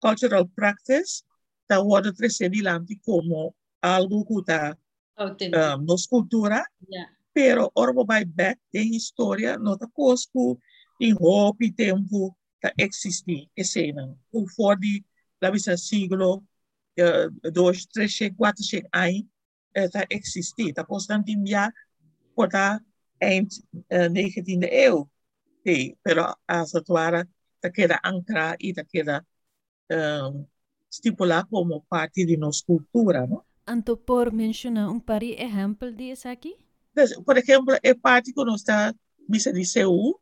cultural 0.00 0.46
practice, 0.48 1.22
da 1.68 1.80
word 1.80 2.12
trascendilante 2.14 2.96
como 3.04 3.54
algo 3.82 4.24
kuta 4.24 4.78
authentic. 5.16 5.58
um, 5.58 5.84
nos 5.84 6.06
cultura, 6.06 6.64
ja, 6.88 7.08
pero 7.32 7.70
orbo 7.74 8.04
by 8.04 8.24
back 8.24 8.60
de 8.72 8.96
história 8.96 9.58
nota 9.58 9.88
cosco 9.92 10.58
em 11.00 11.12
roupa 11.12 11.64
e 11.64 11.72
tempo 11.72 12.36
que 12.60 12.72
existe 12.78 13.50
esse 13.56 13.90
ano. 13.90 14.18
O 14.32 14.46
for 14.48 14.78
de 14.78 15.04
la 15.40 15.50
visa 15.50 15.76
siglo 15.76 16.44
uh, 16.98 17.50
dois, 17.50 17.86
três, 17.86 18.18
quatro, 18.36 18.64
anos 18.92 19.24
está 19.72 20.06
existir. 20.10 20.68
Está 20.68 20.84
constante 20.84 21.36
já 21.44 21.72
por 22.34 22.48
tá 22.48 22.80
eind 23.20 23.50
uh, 23.90 24.08
19e 24.10 24.68
eeuw. 24.70 25.08
Sí, 25.64 25.96
pero 26.02 26.34
as 26.46 26.74
atuara 26.74 27.28
ta 27.60 27.70
queda 27.70 28.00
ancra 28.04 28.56
e 28.60 28.72
ta 28.72 28.84
queda 28.84 29.26
um, 29.90 30.46
estipulada 30.90 31.46
como 31.50 31.84
parte 31.88 32.24
de 32.24 32.36
nossa 32.36 32.64
cultura, 32.64 33.26
não? 33.26 33.44
Anto 33.66 33.96
por 33.96 34.32
mencionar 34.32 34.88
um 34.88 35.00
par 35.00 35.20
de 35.20 35.34
exemplos 35.34 35.94
disso 35.94 36.28
aqui? 36.28 36.56
Por 37.24 37.36
exemplo, 37.36 37.76
é 37.82 37.94
parte 37.94 38.32
que 38.32 38.44
nós 38.44 38.60
está 38.60 38.94
de 39.28 39.64
CEU, 39.64 40.18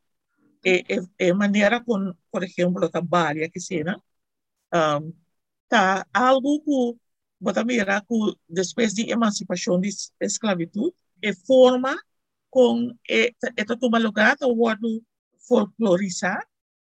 é, 0.64 0.80
é, 0.96 1.28
é 1.28 1.32
maneira 1.32 1.80
com, 1.80 2.12
por 2.30 2.42
exemplo, 2.42 2.90
trabalha 2.90 3.48
que 3.48 3.60
cena, 3.60 4.02
um, 4.76 5.12
tá 5.68 6.06
algo 6.12 6.60
que 6.60 6.98
bota 7.40 7.64
mira 7.64 8.00
que 8.00 8.34
depois 8.48 8.94
de 8.94 9.10
emancipação 9.10 9.80
de 9.80 9.90
esclavitud, 10.20 10.92
é 11.22 11.32
forma 11.32 11.96
com 12.50 12.94
é, 13.08 13.30
é 13.56 13.64
toma 13.64 13.98
lugar 13.98 14.36
o 14.42 14.52
word 14.54 15.02
folclorizar, 15.46 16.46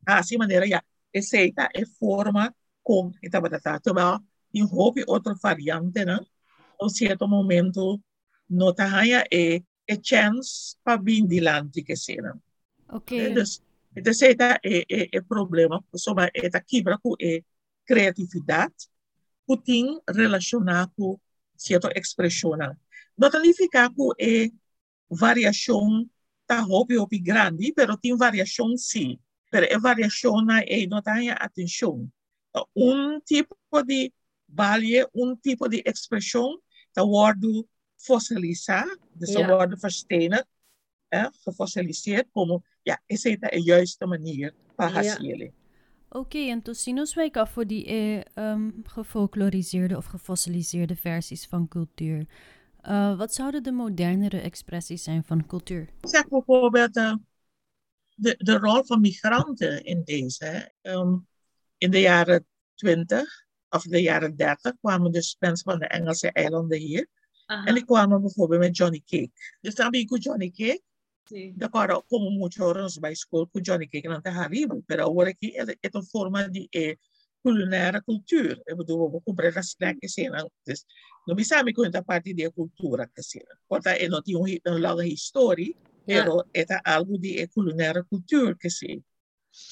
assim 0.06 0.38
maneira 0.38 0.68
já 0.68 0.84
receita 1.14 1.70
é 1.74 1.86
forma 1.86 2.54
com 2.84 3.12
esta 3.24 3.42
batata, 3.42 3.92
em 4.54 4.68
houve 4.72 5.04
outra 5.08 5.36
variante, 5.42 6.06
né? 6.06 6.20
Em 6.82 6.90
certo 6.90 7.28
momento, 7.28 8.00
não 8.50 8.74
tá 8.74 9.06
é 9.32 9.62
é 9.88 9.98
chance 10.04 10.76
para 10.84 11.02
vir 11.02 11.26
dilante 11.26 11.82
que 11.82 11.96
seja. 11.96 12.36
Ok. 12.90 13.32
Então, 13.32 13.44
então 13.96 14.12
esta 14.12 14.60
é, 14.64 14.80
é, 14.90 15.10
é 15.14 15.22
problema, 15.22 15.84
sobre 15.96 16.30
esta 16.34 16.62
quebra 16.62 16.98
com 16.98 17.16
é 17.20 17.42
criatividade, 17.88 18.76
que 19.48 19.58
tem 19.58 20.00
relacionado 20.08 20.92
com 20.98 21.20
certa 21.56 21.90
expressão. 21.96 22.52
Não 23.18 23.32
significa 23.32 23.90
que 23.90 24.12
é 24.20 24.50
variação 25.10 26.08
tá 26.46 26.62
hobby 26.62 26.98
hobby 26.98 27.20
grande, 27.20 27.74
pero 27.74 27.98
tem 27.98 28.16
variação 28.16 28.78
sim. 28.78 29.20
Pero 29.50 29.66
é 29.66 29.78
variação 29.80 30.46
e 30.68 30.88
não 30.88 31.02
tem 31.02 31.30
atenção. 31.32 32.10
Um 32.76 33.20
tipo 33.20 33.56
de 33.86 34.14
vale, 34.48 35.06
um 35.14 35.36
tipo 35.36 35.68
de 35.68 35.84
expressão, 35.86 36.58
tá 36.94 37.04
word 37.04 37.66
fossilizar, 37.98 38.88
dus 39.14 39.30
yeah. 39.30 39.56
worden 39.56 39.78
verstenen, 39.78 40.44
eh, 41.10 41.30
gefossiliseerd, 41.44 42.30
como, 42.32 42.64
ja, 42.86 43.00
essa 43.10 43.30
é 43.30 43.38
a 43.52 43.60
juiste 43.60 44.06
manier 44.06 44.54
para 44.76 45.02
yeah. 45.02 45.54
Oké, 46.18 46.38
okay, 46.38 46.50
en 46.50 46.62
toen 46.62 46.76
zien 46.76 47.08
wij 47.16 47.32
af 47.32 47.52
voor 47.52 47.68
die 47.68 47.86
eh, 47.86 48.52
um, 48.52 48.82
gefolkloriseerde 48.84 49.98
of 49.98 50.06
gefossiliseerde 50.06 50.96
versies 50.96 51.46
van 51.46 51.68
cultuur. 51.68 52.26
Uh, 52.84 53.18
wat 53.18 53.34
zouden 53.34 53.64
de 53.64 53.72
modernere 53.72 54.40
expressies 54.40 55.04
zijn 55.04 55.24
van 55.24 55.46
cultuur? 55.46 55.90
Zeg 56.02 56.28
bijvoorbeeld 56.28 56.98
uh, 56.98 57.14
de, 58.16 58.36
de 58.38 58.58
rol 58.58 58.84
van 58.84 59.02
migranten 59.02 59.84
in 59.84 60.04
deze. 60.04 60.74
Um, 60.82 61.28
in 61.78 61.92
de 61.92 62.00
jaren 62.00 62.46
20 62.76 63.46
of 63.70 63.84
de 63.84 64.02
jaren 64.02 64.36
30 64.36 64.74
kwamen 64.80 65.12
dus 65.12 65.36
mensen 65.40 65.72
van 65.72 65.80
de 65.80 65.88
Engelse 65.88 66.32
eilanden 66.32 66.80
hier. 66.80 67.08
En 67.46 67.76
ik 67.76 67.86
kwam 67.86 68.22
bijvoorbeeld 68.22 68.62
met 68.62 68.78
Johnny 68.78 69.02
Cake. 69.06 69.58
Dus 69.62 69.76
dan 69.76 69.90
ben 69.92 70.00
ik 70.00 70.24
Johnny 70.24 70.50
Cake. 70.50 70.82
Sí. 71.28 71.54
De 71.56 71.66
acuerdo, 71.66 72.04
como 72.08 72.30
muchos 72.32 72.66
horas 72.66 73.00
bij 73.00 73.16
school 73.16 73.50
con 73.50 73.62
Johnny 73.62 73.88
Cake 73.88 74.08
não 74.08 74.18
está 74.18 74.32
arriba, 74.32 74.76
pero 74.88 75.04
ahora 75.04 75.30
aqui 75.30 75.54
é, 75.58 75.64
é 75.64 75.90
uma 75.94 76.04
forma 76.04 76.48
de 76.50 76.70
é, 76.74 76.98
culinária 77.44 78.02
cultura. 78.02 78.62
Eu 78.66 78.78
vou, 78.78 79.10
vou 79.10 79.22
comprar 79.22 79.58
a 79.58 79.62
snack 79.62 80.00
que 80.00 80.10
se 80.10 80.30
não, 80.30 80.50
não 81.28 81.36
me 81.36 81.44
sabe 81.44 81.74
quanta 81.74 82.04
parte 82.04 82.34
da 82.34 82.52
cultura 82.52 83.10
que 83.14 83.24
se. 83.24 83.44
Porque 83.68 83.90
é 83.90 84.08
não 84.08 84.22
tem 84.22 84.36
uma 84.36 84.78
longa 84.78 85.06
história, 85.06 85.74
pero 86.06 86.46
é 86.54 86.66
algo 86.86 87.18
de 87.18 87.40
é, 87.40 87.48
culinária 87.48 88.04
cultura 88.04 88.56
que 88.56 88.70
se. 88.70 89.04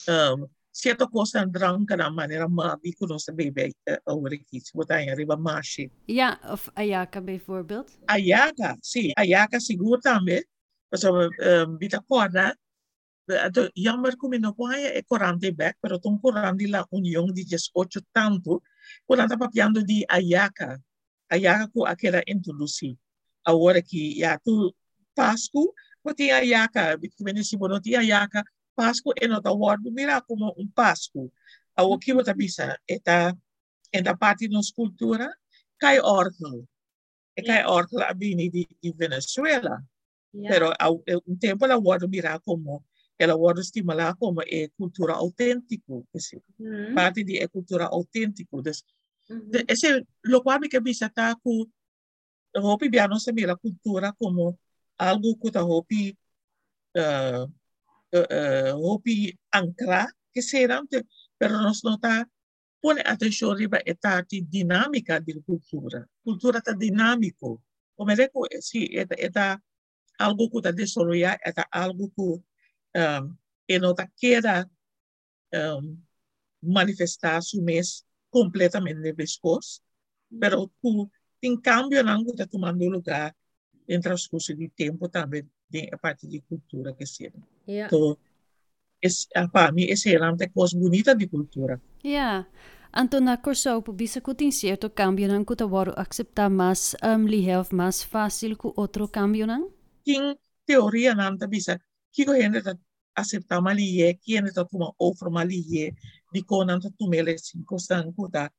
Um, 0.10 0.48
certa 0.72 1.08
coisa 1.08 1.46
drank 1.46 1.90
na 1.96 2.10
maneira 2.10 2.50
mabi 2.50 2.92
que 2.92 3.06
nós 3.06 3.26
bebê 3.34 3.72
over 4.06 4.34
aqui, 4.34 4.60
se 4.60 4.74
botar 4.74 5.02
em 5.02 5.10
arriba 5.10 5.38
machi. 5.38 5.90
Ja, 6.08 6.40
of 6.44 6.70
ayaka 6.76 7.22
bijvoorbeeld. 7.22 7.92
Ayaka, 8.08 8.78
sim. 8.82 9.12
Ayaka 9.18 9.60
seguro 9.60 10.02
também. 10.02 10.44
Mas 10.92 11.04
um, 11.04 11.78
bita 11.78 12.02
corda, 12.08 12.58
jammer 13.76 14.16
que 14.18 14.40
não 14.40 14.54
põe 14.54 14.84
é 14.84 15.02
corante 15.04 15.52
back, 15.52 15.78
pero 15.82 16.00
tom 16.00 16.18
corante 16.20 16.68
la 16.68 16.86
união 16.92 17.26
de 17.26 17.44
18 17.44 18.02
tanto, 18.14 18.62
quando 19.06 19.24
está 19.24 19.38
papiando 19.38 19.84
de 19.84 20.06
ayaka, 20.08 20.82
ayaka 21.30 21.70
que 21.70 21.80
aquela 21.86 22.22
introduzir. 22.28 22.98
Agora 23.44 23.82
que 23.82 24.20
já 24.20 24.38
tu 24.40 24.76
Páscoa, 25.16 25.72
porque 26.04 26.30
ayaka, 26.30 27.00
que 27.00 27.24
vem 27.24 27.44
se 27.44 27.58
não 27.58 27.82
tinha 27.82 28.00
ayaka, 28.00 28.44
Pasco 28.76 29.14
é 29.16 29.28
nota 29.28 29.52
word 29.52 29.90
mira 29.90 30.22
como 30.22 30.54
um 30.58 30.68
Pasco. 30.68 31.32
A 31.76 31.84
o 31.84 31.98
que 31.98 32.14
você 32.14 32.36
pensa, 32.36 32.78
está 32.88 33.36
em 33.94 34.04
da 34.04 34.16
parte 34.16 34.48
da 34.50 34.60
cultura, 34.76 35.34
cai 35.80 36.00
órgão. 36.00 36.68
E 37.38 37.42
cai 37.42 37.66
órgão 37.66 38.02
a 38.04 38.14
bini 38.14 38.50
de, 38.50 38.68
de 38.82 38.92
Venezuela. 38.92 39.82
Yeah. 40.36 40.50
Pero 40.52 40.74
ao 40.78 41.04
um 41.28 41.38
tempo 41.38 41.66
ela 41.66 41.78
word 41.78 42.08
mira 42.08 42.40
como 42.40 42.84
ela 43.18 43.36
word 43.36 43.62
estimular 43.62 44.16
como 44.18 44.42
é 44.42 44.68
cultura 44.78 45.14
autêntico, 45.14 46.06
assim. 46.14 46.42
Mm 46.60 46.66
-hmm. 46.66 46.94
Parte 46.94 47.24
de 47.24 47.38
é 47.40 47.48
cultura 47.48 47.86
autêntico. 47.88 48.62
Des, 48.62 48.84
mm 49.30 49.40
-hmm. 49.40 49.50
de, 49.52 49.66
esse 49.68 49.88
lo 50.24 50.44
qual 50.44 50.60
me 50.60 50.68
que 50.68 50.80
bisa 50.82 51.10
tá 51.10 51.36
com 51.42 51.66
hopi 52.64 52.90
biano 52.90 53.20
se 53.20 53.32
mira 53.34 53.56
cultura 53.56 54.14
como 54.14 54.58
algo 54.98 55.38
que 55.38 55.52
tá 55.52 55.64
hopi 55.64 56.18
uh, 56.96 57.48
hopi 58.76 59.38
ancla 59.52 60.08
que 60.34 60.42
serão 60.42 60.88
pero 61.38 61.62
nos 61.62 61.84
nota 61.84 62.28
pone 62.82 63.02
atenção 63.06 63.54
riba 63.54 63.80
etati 63.86 64.42
dinâmica 64.42 65.20
da 65.20 65.34
cultura 65.46 66.08
cultura 66.24 66.60
está 66.60 66.74
dinâmico 66.74 67.62
como 67.96 68.12
é 68.12 68.16
que 68.16 68.62
se 68.62 68.96
eta 68.96 69.16
eta 69.18 69.62
algo 70.18 70.50
que 70.50 70.58
está 70.58 70.72
desarrollar 70.72 71.40
eta 71.44 71.68
algo 71.72 72.10
que 72.10 72.22
um, 72.22 73.36
e 73.68 73.80
não 73.80 73.92
está 73.92 74.08
queda 74.18 74.70
um, 75.54 75.98
manifestar 76.62 77.42
su 77.42 77.62
mês 77.62 78.06
completamente 78.30 79.14
pescoço 79.14 79.82
pero 80.40 80.72
tu 80.82 81.10
tem 81.42 81.60
cambio 81.60 82.04
não 82.04 82.24
está 82.24 82.48
tomando 82.48 82.90
lugar 82.90 83.36
em 83.88 84.00
transcurso 84.00 84.56
de 84.56 84.70
tempo 84.70 85.08
também 85.10 85.48
de, 85.70 85.90
a 85.92 85.98
parte 85.98 86.28
de 86.28 86.42
cultura 86.42 86.94
que 86.94 87.06
seja. 87.06 87.34
Yeah. 87.68 87.88
Então, 87.88 88.18
esse, 89.02 89.28
para 89.52 89.72
mim, 89.72 89.84
esse 89.84 90.14
é 90.14 90.20
uma 90.20 90.38
coisa 90.54 90.78
bonita 90.78 91.16
de 91.16 91.28
cultura. 91.28 91.82
Yeah. 92.04 92.48
Anto 92.98 93.20
na 93.20 93.36
corso 93.36 93.82
po 93.84 93.92
bisa 93.92 94.22
ko 94.22 94.32
tin 94.34 94.56
cierto 94.56 94.88
cambio 94.90 95.28
nan 95.28 95.44
ko 95.44 95.52
tawaro 95.52 95.92
acceptar 96.00 96.48
mas 96.48 96.96
um, 97.04 97.28
lihev 97.28 97.68
mas 97.76 98.00
fácil 98.08 98.56
ko 98.56 98.72
outro 98.78 99.12
cambio 99.12 99.44
nan? 99.44 99.68
King 100.06 100.38
teoria 100.68 101.14
nan 101.16 101.38
ta 101.38 101.48
bisa 101.48 101.78
kiko 102.14 102.34
hende 102.34 102.62
ta 102.62 102.74
acceptar 103.18 103.62
malie, 103.62 104.14
ki 104.22 104.38
hende 104.38 104.52
ta 104.54 104.64
tuma 104.64 104.92
offer 105.00 105.30
malie, 105.30 105.92
di 106.34 106.42
ko 106.42 106.64
nan 106.64 106.82
ta 106.82 106.90
tumele 106.98 107.34
cinco 107.42 107.78
san 107.78 108.14
ko 108.14 108.30
ta 108.30 108.50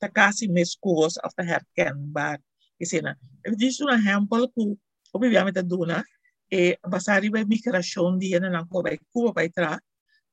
ta 0.00 0.08
kasi 0.08 0.48
mes 0.48 0.76
of 1.24 1.32
ta 1.36 1.42
herkenbaar. 1.42 2.38
Isina. 2.80 3.12
Dit 3.42 3.62
is 3.62 3.78
een 3.78 3.92
exempel 3.92 4.48
ku 4.52 4.78
obviamente 5.12 5.66
duna 5.66 6.00
e 6.48 6.78
basari 6.80 7.28
ba 7.30 7.44
migração 7.44 8.18
dia 8.18 8.40
na 8.40 8.64
ko 8.64 8.82
ba 8.82 8.96
ku 9.12 9.32
ba 9.32 9.44
tra 9.52 9.76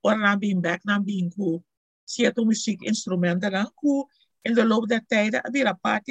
ora 0.00 0.16
na 0.16 0.36
bin 0.36 0.60
back 0.60 0.80
na 0.84 0.98
bin 0.98 1.28
ku 1.30 1.60
certo 2.08 2.44
muziek 2.44 2.80
instrumenten 2.88 3.52
na 3.52 3.68
ku 3.76 4.08
in 4.42 4.54
de 4.54 4.64
loop 4.64 4.88
der 4.88 5.04
tijden 5.04 5.44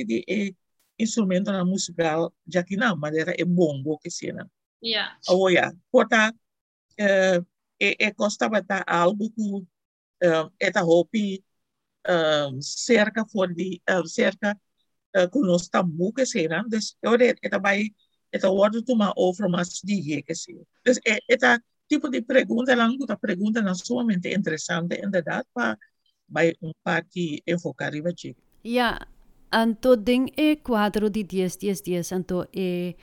de 0.08 0.20
e 0.28 0.54
instrumento 0.98 1.52
na 1.52 1.66
musical 1.66 2.34
já 2.48 2.64
que 2.64 2.76
não 2.78 2.96
maneira 2.98 3.34
é 3.38 3.46
bongo 3.46 3.98
que 4.00 4.10
se 4.10 4.32
não 4.32 4.50
yeah 4.84 5.18
oh 5.30 5.50
ja 5.50 5.74
porta 5.92 6.34
eh 6.98 7.42
e 7.80 7.96
e 8.00 8.12
costa 8.14 8.50
bata 8.50 8.84
algo 8.88 9.30
ku 9.36 9.62
uh, 10.24 10.50
eta 10.60 10.82
hopi 10.82 11.44
uh, 12.10 12.50
cerca 12.62 13.26
for 13.26 13.54
di 13.54 13.82
uh, 13.86 14.06
cerca 14.08 14.58
uh, 15.16 15.28
ku 15.30 15.46
nos 15.46 15.70
tabu 15.70 16.14
que 16.14 16.26
se 16.26 16.48
não 16.48 16.66
dus 16.68 16.98
ora 17.06 17.26
eta 17.42 17.60
vai 17.60 17.94
eta 18.32 18.50
wordt 18.50 18.90
uma 18.90 19.14
over 19.16 19.48
mas 19.50 19.82
die 19.82 20.24
que 20.24 20.36
se 20.36 20.58
dus 20.84 21.00
eta 21.06 21.62
tipo 21.88 22.10
de 22.10 22.22
pergunta 22.22 22.76
lá 22.76 22.90
uma 22.90 23.18
pergunta 23.18 23.62
não 23.62 23.76
somente 23.76 24.34
interessante 24.34 25.00
inderdaad 25.06 25.46
para 25.54 25.78
bij 26.28 26.56
um 26.62 26.74
party 26.84 27.42
enfocar 27.46 27.92
riba 27.94 28.12
chico 28.12 28.42
Ja, 28.68 29.08
anto 29.52 29.96
ding 29.96 30.32
e 30.36 30.60
quadro 30.62 31.10
di 31.10 31.24
10 31.24 31.58
10 31.58 31.82
10 31.84 32.14
anto 32.14 32.48
e 32.52 32.96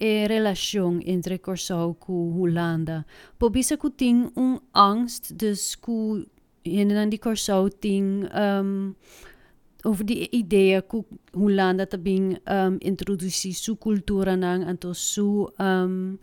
a 0.00 0.26
relação 0.28 1.00
entre 1.04 1.38
Corsau 1.38 1.96
e 2.08 2.12
Holanda. 2.12 3.04
Pobisa 3.38 3.76
que 3.76 3.90
tem 3.90 4.30
um 4.36 4.60
angst, 4.72 5.32
dus 5.34 5.74
que 5.74 6.26
en 6.64 7.10
die 7.10 7.18
Corsau 7.18 7.68
tem 7.68 8.28
um, 8.32 8.94
over 9.84 10.04
die 10.04 10.28
ideia 10.32 10.82
que 10.82 11.04
Holanda 11.32 11.86
também 11.86 12.36
um, 12.46 12.78
introduzir 12.80 13.54
sua 13.54 13.76
cultura 13.76 14.36
nang. 14.36 14.68
En 14.68 14.76
to 14.76 14.94
sua 14.94 15.52
um, 15.58 16.18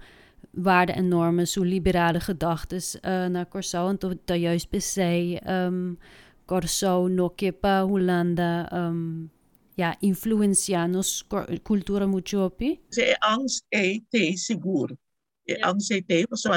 waarden 0.53 0.95
en 0.95 1.07
normen, 1.07 1.47
sua 1.47 1.65
liberale 1.65 2.19
gedachten 2.19 2.79
uh, 3.03 3.27
naar 3.27 3.47
Corsau 3.47 3.89
en 3.89 3.97
to 3.97 4.13
dat 4.25 4.39
juist 4.39 4.69
besij 4.69 5.41
um, 5.47 5.97
Corsau 6.45 7.07
no 7.07 7.29
kepa 7.29 7.83
Holanda 7.83 8.69
um, 8.73 9.29
ja, 9.77 9.97
influencianos 10.01 11.25
cultura 11.63 12.07
mucho 12.07 12.45
opi? 12.45 12.81
Se 12.89 13.15
angst 13.21 13.65
e 13.69 14.01
te 14.09 14.37
seguro. 14.37 14.97
E 15.45 15.57
angst 15.61 15.91
e 15.91 16.01
te, 16.01 16.25
so 16.33 16.51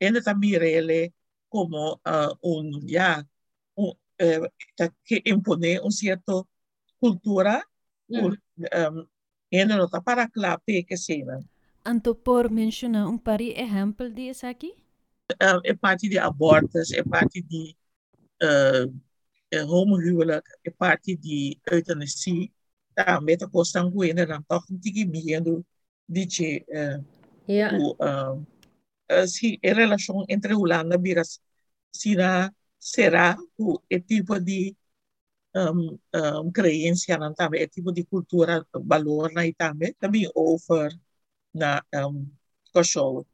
ene 0.00 0.20
tamirele 0.20 1.12
como 1.48 2.00
uh, 2.04 2.34
un, 2.42 2.80
ja, 2.86 3.24
un, 3.74 3.94
uh, 4.20 4.48
que 5.04 5.22
impone 5.24 5.80
un 5.80 5.90
cierto 5.90 6.48
cultura, 7.00 7.62
mm. 8.08 8.24
un, 8.24 8.38
um, 8.58 9.06
ene 9.50 9.76
no 9.76 9.88
ta 9.88 10.00
para 10.00 10.28
clape 10.28 10.84
que 10.84 10.96
sena. 10.96 11.40
Anto 11.84 12.14
por 12.14 12.50
mencionar 12.50 13.06
un 13.06 13.18
pari 13.18 13.54
exemplo 13.56 14.10
disso 14.10 14.46
aqui? 14.46 14.74
Uh, 15.42 15.60
é 15.64 15.74
parte 15.74 16.08
de 16.08 16.18
abortos, 16.18 16.92
é 16.92 17.02
parte 17.02 17.42
de 17.42 17.76
uh, 18.42 18.92
homohuwelijk, 19.56 20.58
é 20.62 20.70
parte 20.70 21.16
de 21.16 21.58
eutanasie. 21.64 22.52
Daarmee 22.94 23.36
te 23.36 23.48
kosten 23.48 23.90
hoe 23.90 24.08
en 24.08 24.28
dan 24.28 24.44
toch 24.46 24.68
een 24.68 24.80
tiki 24.80 25.06
miendo 25.06 25.64
dice 26.04 26.64
Ja. 27.48 27.72
o 27.72 27.96
uh, 27.98 29.26
si 29.26 29.58
a 29.64 29.72
relação 29.72 30.24
entre 30.28 30.54
Holanda 30.54 30.96
e 31.02 31.22
Sina 31.90 32.52
será 32.78 33.36
o 33.56 33.80
é 33.88 33.98
tipo 33.98 34.38
de 34.38 34.76
um, 35.54 35.98
um, 36.14 36.52
crença 36.52 37.16
não 37.16 37.32
também 37.34 37.62
é 37.62 37.66
tipo 37.66 37.90
de 37.90 38.04
cultura 38.04 38.66
valor 38.72 39.32
na 39.32 39.42
também 39.56 39.94
também 39.98 40.30
over 40.34 40.92
na 41.54 41.82
um, 41.94 42.30
cachorro 42.72 43.26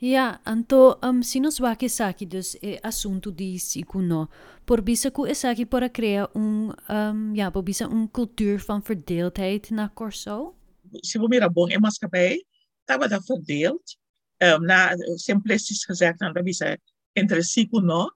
ja, 0.00 0.40
anto 0.44 0.98
um, 1.02 1.22
si 1.22 1.40
nos 1.40 1.58
wake 1.60 1.88
saki 1.88 2.26
dus 2.26 2.56
e 2.62 2.78
assunto 2.82 3.30
de 3.30 3.58
Sikuno. 3.58 4.28
Porbisa 4.64 5.10
ku 5.10 5.26
esaki 5.26 5.64
para 5.66 5.88
crea 5.88 6.28
um, 6.34 6.72
um 6.88 7.34
ja, 7.34 7.50
porbisa 7.50 7.88
um 7.88 8.08
cultuur 8.08 8.60
van 8.60 8.82
verdeeldheid 8.82 9.70
na 9.70 9.88
Corso. 9.88 10.54
Si 11.02 11.18
we 11.18 11.28
meer 11.28 11.42
een 11.42 11.52
bon 11.52 11.70
e 11.70 11.78
maatschappij, 11.78 12.44
dat 12.84 13.00
we 13.02 13.08
dat 13.08 13.24
verdeeld. 13.24 13.96
Um, 14.38 14.64
na, 14.64 14.92
simplistisch 15.14 15.84
gezegd, 15.84 16.18
dan 16.18 16.32
dat 16.32 16.44
bisa 16.44 16.76
entre 17.12 17.42
Sikuno, 17.42 18.10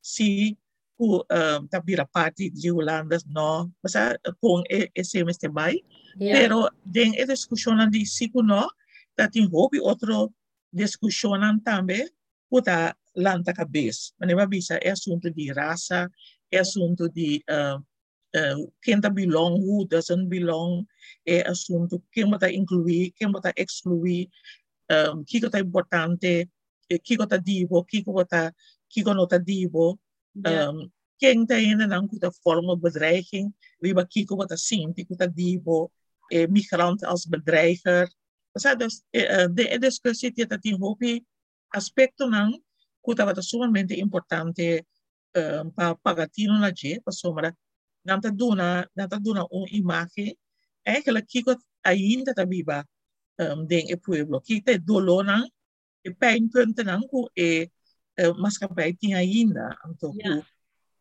si 0.00 0.56
ku 0.96 1.24
um, 1.26 1.66
dat 1.68 1.84
bira 1.84 2.04
party 2.04 2.50
di 2.54 2.70
Hollanders 2.70 3.24
no, 3.26 3.70
basa 3.82 4.14
pong 4.40 4.62
e, 4.70 4.88
e 4.92 5.02
se 5.02 5.24
bai. 5.50 5.82
Yeah. 6.18 6.38
Pero 6.38 6.70
den 6.82 7.12
e 7.14 7.24
discussione 7.26 7.88
di 7.88 8.04
Sikuno, 8.04 8.70
dat 9.14 9.34
in 9.34 9.48
hobi 9.50 9.80
otro 9.80 10.32
discussão 10.74 11.32
também, 11.60 12.08
puta 12.50 12.96
lanta 13.16 13.52
cabeça. 13.54 14.12
Mas 14.18 14.28
não 14.28 14.48
bisa 14.48 14.74
é 14.82 14.90
assunto 14.90 15.30
de 15.30 15.52
raça, 15.52 16.10
é 16.50 16.58
assunto 16.58 17.08
de 17.08 17.42
uh, 17.48 17.78
uh, 17.78 18.72
quem 18.82 19.00
tá 19.00 19.08
belong, 19.08 19.60
who 19.60 19.86
doesn't 19.86 20.28
belong, 20.28 20.84
é 21.26 21.48
assunto 21.48 22.02
quem 22.12 22.28
vai 22.30 22.54
incluir, 22.54 23.12
quem 23.12 23.30
vai 23.30 23.52
excluir, 23.56 24.28
um, 24.90 25.24
que 25.24 25.40
que 25.40 25.50
tá 25.50 25.60
importante, 25.60 26.50
eh, 26.90 26.98
que 26.98 27.16
que 27.16 27.26
tá 27.26 27.36
divo, 27.36 27.84
que 27.84 28.02
que 28.02 28.24
tá 28.26 28.52
que 28.88 29.02
que 29.02 29.14
não 29.14 29.26
tá 29.26 29.38
divo. 29.38 29.98
Um, 30.36 30.90
quem 31.18 31.46
tá 31.46 31.58
indo 31.60 31.86
não 31.86 32.06
tá 32.08 32.30
forma 32.42 32.76
bedreiging, 32.76 33.52
riba 33.82 34.06
que 34.06 34.26
que 34.26 34.46
tá 34.46 34.56
sinti, 34.56 35.04
que 35.04 35.16
tá 35.16 35.26
divo, 35.26 35.90
eh, 36.30 36.46
migrant 36.46 37.02
als 37.04 37.24
bedreiger. 37.24 38.08
Sa 38.54 38.74
dus 38.78 39.02
eh, 39.10 39.50
de 39.50 39.78
discussie 39.78 40.30
die 40.30 40.46
dat 40.46 40.64
in 40.64 40.78
hopi 40.78 41.18
aspecto 41.74 42.28
nang 42.30 42.54
kuta 43.02 43.26
wat 43.26 43.42
sumamente 43.42 43.94
importante 43.98 44.86
um, 45.34 45.74
pa 45.74 45.94
pagatino 45.98 46.54
na 46.58 46.70
je 46.70 47.02
pa 47.02 47.10
somra 47.10 47.50
duna 48.32 48.86
nanta 48.94 49.18
duna 49.18 49.42
un 49.50 49.66
imagen 49.74 50.36
eigenlijk 50.82 51.26
kiko 51.26 51.58
ainda 51.82 52.32
ta 52.32 52.46
viva 52.46 52.86
um, 53.42 53.66
den 53.66 53.90
e 53.90 53.96
pueblo. 53.96 54.40
Kita 54.40 54.78
dolo 54.78 55.22
nang 55.22 55.48
e 56.02 56.10
pijnpunten 56.14 56.86
nang 56.86 57.04
ku 57.10 57.26
e 57.34 57.66
uh, 58.22 58.32
maatschappij 58.38 58.94
tinha 58.96 59.18
ainda 59.18 59.74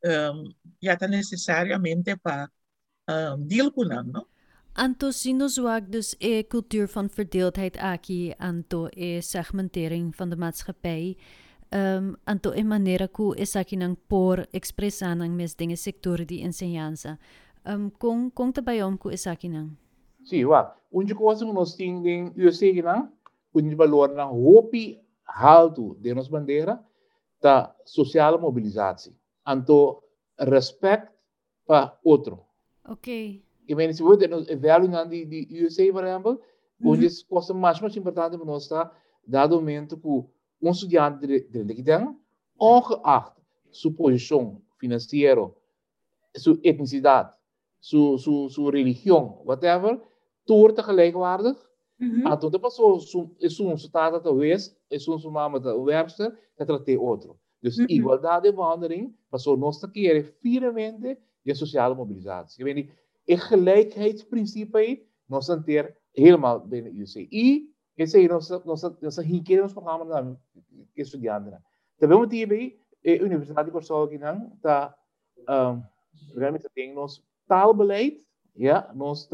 um, 0.02 0.38
ja 0.82 0.96
ta 0.98 1.08
necessariamente 1.08 2.18
pa 2.18 2.50
um, 3.06 3.48
deal 3.48 3.70
ku 3.72 3.86
no 3.86 4.33
Anto 4.76 5.12
sinos 5.12 5.60
dus 5.88 6.16
e 6.20 6.44
cultuur 6.48 6.88
van 6.88 7.08
verdeeldheid 7.10 7.78
aki, 7.78 8.34
anto 8.40 8.88
e 8.90 9.22
segmentering 9.22 10.16
van 10.16 10.30
de 10.30 10.36
maatschappij. 10.36 11.16
Um, 11.70 12.16
anto 12.24 12.52
e 12.52 12.64
manera 12.64 13.08
ku 13.08 13.34
e 13.36 13.46
ng 13.76 13.98
por 14.08 14.48
expresanang 14.52 15.36
mes 15.36 15.56
dinge 15.56 15.76
sector 15.76 16.26
di 16.26 16.42
enseñanza. 16.42 17.20
Um, 17.64 17.72
ehm, 17.72 17.92
kung 18.00 18.32
kung 18.34 18.52
tabayom 18.52 18.98
ku 18.98 19.10
e 19.10 19.16
ng? 19.16 19.78
Si 20.24 20.44
wa, 20.44 20.74
unju 20.92 21.16
ko 21.16 21.30
asung 21.30 21.54
nos 21.54 21.76
ting 21.76 22.02
ding 22.02 22.34
USA 22.36 22.74
nang 22.82 23.12
unju 23.54 23.76
valor 23.76 24.10
hopi 24.10 25.00
haltu 25.24 25.96
de 26.02 26.16
nos 26.16 26.30
bandera 26.30 26.82
ta 27.40 27.76
social 27.86 28.40
mobilizatie. 28.40 29.14
Anto 29.46 30.02
respect 30.38 31.14
pa 31.68 31.94
otro. 32.04 32.48
Okay. 32.90 33.53
Ik 33.66 33.76
meen, 33.76 33.94
se 33.94 34.04
você 34.04 34.28
nos 34.28 34.48
evaluando 34.48 35.10
de, 35.10 35.26
de 35.26 35.64
USA, 35.64 35.92
por 35.92 36.04
exemplo, 36.04 36.42
onde 36.84 37.06
as 37.06 37.24
coisas 37.24 37.56
mais 37.56 37.80
mais 37.80 37.96
importantes 37.96 38.38
para 38.38 38.46
nós 38.46 38.64
está 38.64 38.92
dado 39.26 39.56
momento 39.56 39.98
que 39.98 40.08
um 40.62 40.72
estudante 40.72 41.28
de, 41.28 41.64
de 41.64 42.16
ongeacht 42.60 43.34
sua 43.72 43.92
posição 43.94 44.62
financeira, 44.78 45.50
sua 46.36 46.60
etnicidade, 46.64 47.34
sua, 47.80 48.18
sua, 48.18 48.50
sua 48.50 48.72
religião, 48.72 49.42
whatever, 49.46 50.00
toort 50.46 50.80
gelijkwaardig. 50.82 51.58
En 52.26 52.40
toen 52.40 52.52
de 52.52 52.60
persoon 52.60 53.00
is 53.38 53.56
zo'n 53.56 53.78
staat 53.78 54.24
te 54.24 54.36
wees, 54.36 54.76
is 54.90 55.04
zo'n 55.04 55.32
mama 55.32 55.60
te 55.60 55.84
werkster, 55.84 56.38
dat 56.56 56.70
er 56.70 56.84
te 56.84 56.98
outro. 56.98 57.38
Dus 57.60 57.78
Mhm. 57.78 57.88
igualdade 57.88 58.50
de 58.50 58.56
behandeling, 58.56 59.16
maar 59.30 59.40
zo 59.40 59.56
nog 59.56 59.80
te 59.80 59.92
keren 59.92 60.26
firmemente 60.26 61.18
de 61.42 61.54
sociale 61.56 61.96
mobilisatie. 61.96 62.94
het 63.26 63.40
gelijkheidsprincipe 63.40 65.06
nog 65.26 65.48
een 65.48 65.64
keer 65.64 65.98
helemaal 66.12 66.68
UC. 66.72 67.16
E 67.30 67.74
esse 67.96 68.28
nossa 68.28 68.62
nossa 68.66 68.98
nossa 69.00 69.22
riqueza 69.22 69.62
nos 69.62 69.74
programas 69.74 70.08
da 70.08 70.38
que 70.94 71.02
estudando 71.02 71.60
universidade 73.04 73.72
de 73.72 73.72
que 73.72 74.60
realmente 76.36 76.68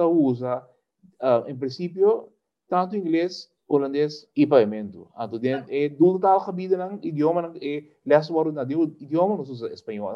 usa 0.02 0.68
em 1.48 1.58
princípio 1.58 2.32
tanto 2.68 2.96
inglês 2.96 3.52
holandês 3.68 4.28
e 4.36 4.48
pavimento. 4.48 5.08
É 5.70 5.90
do 5.90 6.20
tal 6.20 6.44
idioma 7.04 7.54
é 7.62 7.84
lesbaro 8.06 8.52
na 8.52 8.64
do 8.64 8.84
idioma 9.00 9.38
nós 9.38 9.50
usa 9.50 9.72
espanhol 9.72 10.14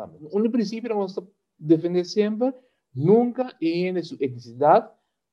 nunca 2.96 3.54
em 3.62 4.02
sua 4.04 4.18
etnicidade 4.20 4.88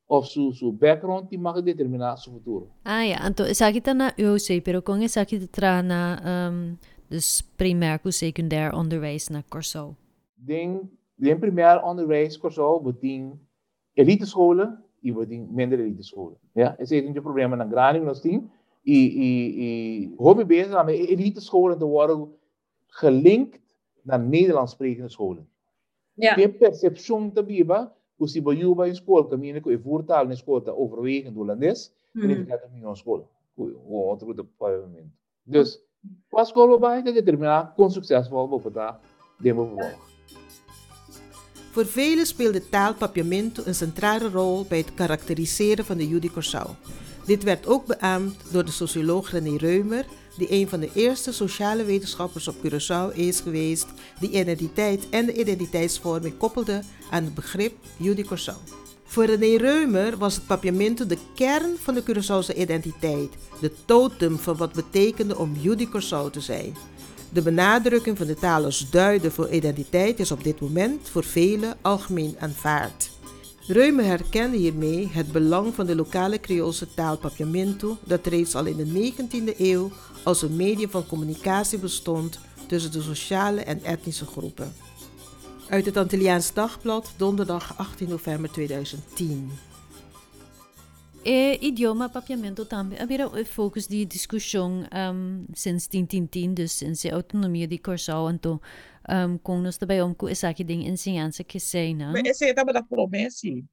ou 0.09 0.25
sua 0.25 0.53
su 0.53 0.73
background 0.73 1.29
que 1.29 1.39
mag 1.39 1.63
determinar 1.63 2.17
seu 2.17 2.33
futuro. 2.33 2.71
Ah 2.85 3.05
ja, 3.05 3.19
anto 3.23 3.47
isaki 3.47 3.81
ta 3.81 3.95
na 3.95 4.13
UOC, 4.19 4.61
pero 4.65 4.83
kung 4.83 5.03
isaki 5.03 5.47
tra 5.47 5.83
na 5.83 6.19
um, 6.51 6.77
dus 7.09 7.43
primair 7.57 8.01
ku 8.01 8.11
secundair 8.11 8.75
onderwijs 8.75 9.31
na 9.31 9.43
Corso. 9.43 9.97
Den 10.37 10.91
den 11.17 11.39
primair 11.39 11.81
onderwijs 11.85 12.39
corso 12.39 12.81
beting 12.81 13.39
elite 13.95 14.27
scholen 14.27 14.79
e 15.03 15.13
beting 15.13 15.49
minder 15.53 15.79
elite 15.79 16.03
scholen. 16.03 16.37
Ja, 16.55 16.77
esse 16.79 16.99
é 16.99 17.09
um 17.09 17.13
problema 17.23 17.57
na 17.57 17.65
grande 17.65 18.01
nós 18.01 18.21
tem 18.21 18.51
e 18.85 18.97
e 18.97 19.29
e 19.65 20.15
hobby 20.17 20.45
bezig 20.45 20.75
aan 20.75 20.89
elite 20.89 21.41
scholen 21.41 21.79
te 21.79 21.85
worden 21.85 22.35
gelinkt 22.87 23.61
naar 24.03 24.21
Nederlands 24.21 24.73
sprekende 24.73 25.09
scholen. 25.09 25.47
Ja. 26.21 26.35
Die 26.35 26.49
perceptie 26.49 27.31
te 27.33 27.43
biba, 27.45 27.93
usi 28.21 28.43
bo 28.43 28.53
yuba 28.53 28.87
in 28.87 28.95
school, 28.95 29.25
kan 29.29 29.61
ko 29.61 29.71
e 29.71 29.79
voertaal 29.79 30.31
in 30.31 30.37
school 30.37 30.63
te 30.63 30.77
overwegend 30.77 31.37
Hollands, 31.37 31.91
en 32.15 32.31
ik 32.31 32.49
gaat 32.49 32.69
niet 32.73 32.85
in 32.85 32.97
school. 32.97 33.29
O 33.57 34.17
de 34.17 34.45
pavimento. 34.57 35.09
Dus, 35.43 35.81
qua 36.29 36.45
school 36.45 36.79
bij 36.79 37.03
te 37.03 37.13
determineren 37.13 37.73
kon 37.77 37.91
succesvol 37.91 38.49
bovendien 38.49 38.95
de 39.39 39.55
vervolg. 39.55 40.09
Voor 41.71 41.87
velen 41.87 42.27
speelde 42.27 42.69
taal 42.69 42.95
Papiamento 42.95 43.63
een 43.65 43.75
centrale 43.75 44.29
rol 44.29 44.65
bij 44.69 44.79
het 44.79 44.95
karakteriseren 44.95 45.85
van 45.85 45.97
de 45.97 46.09
Judy 46.09 46.31
Dit 47.27 47.43
werd 47.43 47.67
ook 47.67 47.87
beaamd 47.87 48.53
door 48.53 48.65
de 48.65 48.71
socioloog 48.71 49.31
René 49.31 49.57
Reumer 49.57 50.05
die 50.41 50.53
een 50.53 50.69
van 50.69 50.81
de 50.81 50.91
eerste 50.95 51.33
sociale 51.33 51.85
wetenschappers 51.85 52.49
op 52.49 52.57
Curaçao 52.57 53.15
is 53.15 53.41
geweest 53.41 53.87
die 54.21 54.31
identiteit 54.31 55.09
en 55.11 55.27
de 55.27 55.41
identiteitsvorming 55.41 56.37
koppelde 56.37 56.83
aan 57.11 57.25
het 57.25 57.35
begrip 57.35 57.73
Judy. 57.97 58.25
Voor 59.05 59.25
René 59.25 59.57
Reumer 59.57 60.17
was 60.17 60.35
het 60.35 60.47
papiamento 60.47 61.07
de 61.07 61.19
kern 61.35 61.77
van 61.83 61.95
de 61.95 62.03
Curaçaose 62.03 62.57
identiteit, 62.57 63.31
de 63.61 63.73
totem 63.85 64.39
van 64.39 64.57
wat 64.57 64.73
betekende 64.73 65.39
om 65.39 65.57
Judy 65.61 65.89
te 66.31 66.41
zijn. 66.41 66.77
De 67.33 67.43
benadrukking 67.43 68.17
van 68.19 68.27
de 68.27 68.35
taal 68.35 68.65
als 68.65 68.91
duiden 68.91 69.33
voor 69.33 69.51
identiteit 69.51 70.21
is 70.21 70.33
op 70.33 70.45
dit 70.45 70.61
moment 70.61 71.09
voor 71.09 71.25
velen 71.25 71.77
algemeen 71.81 72.37
aanvaard. 72.39 73.11
Reumer 73.67 74.05
herkende 74.05 74.57
hiermee 74.57 75.09
het 75.09 75.33
belang 75.33 75.75
van 75.75 75.87
de 75.87 75.95
lokale 75.95 76.41
Creoolse 76.41 76.95
taal 76.95 77.19
papiamento, 77.19 77.99
dat 78.05 78.27
reeds 78.27 78.55
al 78.55 78.67
in 78.67 78.77
de 78.77 79.13
19e 79.13 79.59
eeuw 79.59 79.91
als 80.25 80.43
een 80.43 80.57
medium 80.57 80.91
van 80.91 81.07
communicatie 81.07 81.79
bestond 81.79 82.39
tussen 82.67 82.93
de 82.93 83.03
sociale 83.03 83.61
en 83.61 83.85
etnische 83.85 84.27
groepen. 84.27 84.73
Uit 85.69 85.87
het 85.87 85.97
Antilliaans 85.97 86.53
Dagblad, 86.53 87.13
donderdag 87.17 87.79
18 87.79 88.09
november 88.09 88.51
2010. 88.51 89.51
E 91.23 91.59
idioma 91.61 92.09
papiamento 92.09 92.65
também 92.65 92.99
havia 92.99 93.45
focus 93.45 93.87
de 93.87 94.07
discussão 94.07 94.87
um, 95.13 95.45
sinds 95.53 95.87
1910, 95.87 96.55
dus 96.55 96.79
sinds 96.79 97.03
de 97.03 97.11
autonomia 97.11 97.69
de 97.69 97.79
Curaçao, 97.79 98.31
então 98.31 98.59
um, 99.11 99.39
com 99.39 99.61
nós 99.61 99.77
também 99.77 100.01
om 100.03 100.15
com 100.15 100.29
essa 100.29 100.53
que 100.55 100.65
tem 100.65 100.87
ensinança 100.87 101.43
que 101.43 101.59
sei, 101.59 101.95
não? 101.95 102.13
Mas 102.13 102.25
esse 102.25 102.45
é 102.47 102.55
também 102.55 102.75
da 102.75 102.83
promessa, 102.83 103.39
sim. 103.39 103.67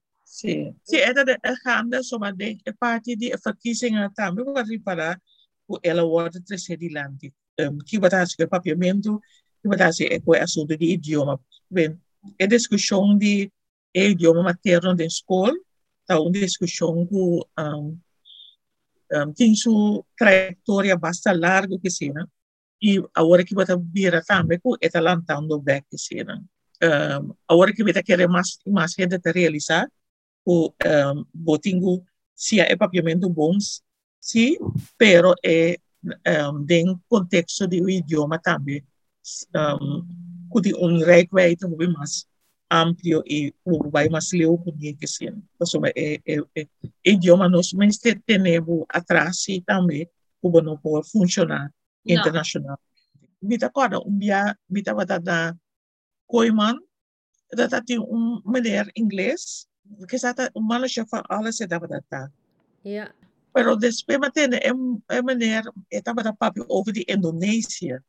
Sim, 0.83 0.97
é 0.97 1.13
da 1.13 1.23
agenda, 1.43 2.01
de 2.33 2.57
é 2.65 2.73
parte 2.73 3.15
de 3.15 3.29
verkiezingen 3.29 4.09
também, 4.13 4.43
para 4.45 4.63
reparar 4.63 5.21
o 5.67 5.79
ela 5.81 6.03
wordt 6.03 6.41
trascendilante. 6.41 7.33
Um, 7.59 7.77
que 7.79 7.99
vai 7.99 8.09
ter 8.09 8.47
papiamento, 8.47 9.19
que 9.61 9.67
vai 9.67 9.77
ter 9.77 10.21
o 10.25 10.33
assunto 10.33 10.77
de 10.77 10.85
idioma. 10.85 11.39
Bem, 11.69 11.99
é 12.37 12.45
discussão 12.45 13.17
de 13.17 13.51
idioma 13.93 14.43
materno 14.43 14.95
da 14.95 15.05
escola, 15.05 15.53
tá 16.05 16.19
uma 16.19 16.31
discussão 16.31 17.05
com 17.07 17.41
um, 17.57 17.97
um, 19.13 19.33
tem 19.33 19.55
sua 19.55 20.03
trajetória 20.17 20.95
bastante 20.97 21.39
larga 21.39 21.79
que 21.79 21.89
seja, 21.89 22.27
e 22.81 23.03
agora 23.13 23.43
que 23.43 23.55
vai 23.55 23.65
vir 23.93 24.23
também 24.25 24.59
com 24.59 24.75
está 24.81 24.99
lançando 24.99 25.59
back 25.59 25.87
seja. 25.97 26.41
Um, 26.83 27.33
agora 27.47 27.73
que 27.73 27.83
vai 27.83 28.03
querer 28.03 28.27
mais 28.27 28.59
mais 28.67 28.93
gente 28.93 29.17
te 29.19 29.31
realizar, 29.31 29.89
o 30.45 30.69
um, 30.69 31.25
botingo 31.33 32.05
se 32.35 32.59
é 32.59 32.75
papiamento 32.75 33.29
bons, 33.29 33.81
sim, 34.21 34.57
pero 34.97 35.33
é 35.43 35.77
um, 36.51 36.63
dentro 36.63 37.01
contexto 37.09 37.67
do 37.67 37.89
idioma 37.89 38.39
também. 38.39 38.83
Um, 39.55 40.05
kuti 40.49 40.73
un 40.73 41.03
rijkwijde 41.03 41.65
hoe 41.65 41.87
mas 41.87 42.27
amplio 42.69 43.23
e 43.25 43.53
hoe 43.65 43.89
vai 43.91 44.07
mas 44.09 44.31
leu 44.31 44.57
kunie 44.57 44.95
que 44.95 45.07
sim. 45.07 45.43
Então, 45.55 45.81
é, 45.85 46.21
é, 46.25 46.37
é, 46.55 46.67
idioma 47.03 47.49
nós 47.49 47.73
mas 47.73 47.97
tenemos 48.25 48.85
atrás 48.89 49.45
também 49.65 50.07
como 50.41 50.61
não 50.61 50.77
pode 50.77 51.09
funcionar 51.09 51.73
internacional. 52.07 52.79
Bita 53.41 53.69
kora 53.69 53.99
um 53.99 54.17
dia 54.17 54.55
bita 54.69 54.93
bata 54.93 55.19
da 55.19 55.53
koiman 56.25 56.75
dat 57.53 57.85
tinha 57.85 58.01
um 58.01 58.41
mulher 58.43 58.89
inglês 58.95 59.67
que 60.07 60.17
zata 60.17 60.51
um 60.55 60.61
malo 60.61 60.87
chefa 60.87 61.23
alles 61.29 61.61
é 61.61 61.67
da 61.67 61.79
bata. 61.79 62.31
Ja. 62.83 63.13
Pero 63.53 63.75
después 63.75 64.19
matene 64.19 64.57
é 64.57 64.71
é 65.09 65.21
mulher 65.21 65.63
é 65.91 66.01
tava 66.01 66.23
da 66.23 66.33
papi 66.33 66.61
over 66.67 66.93
de 66.93 67.05
Indonésia. 67.07 68.03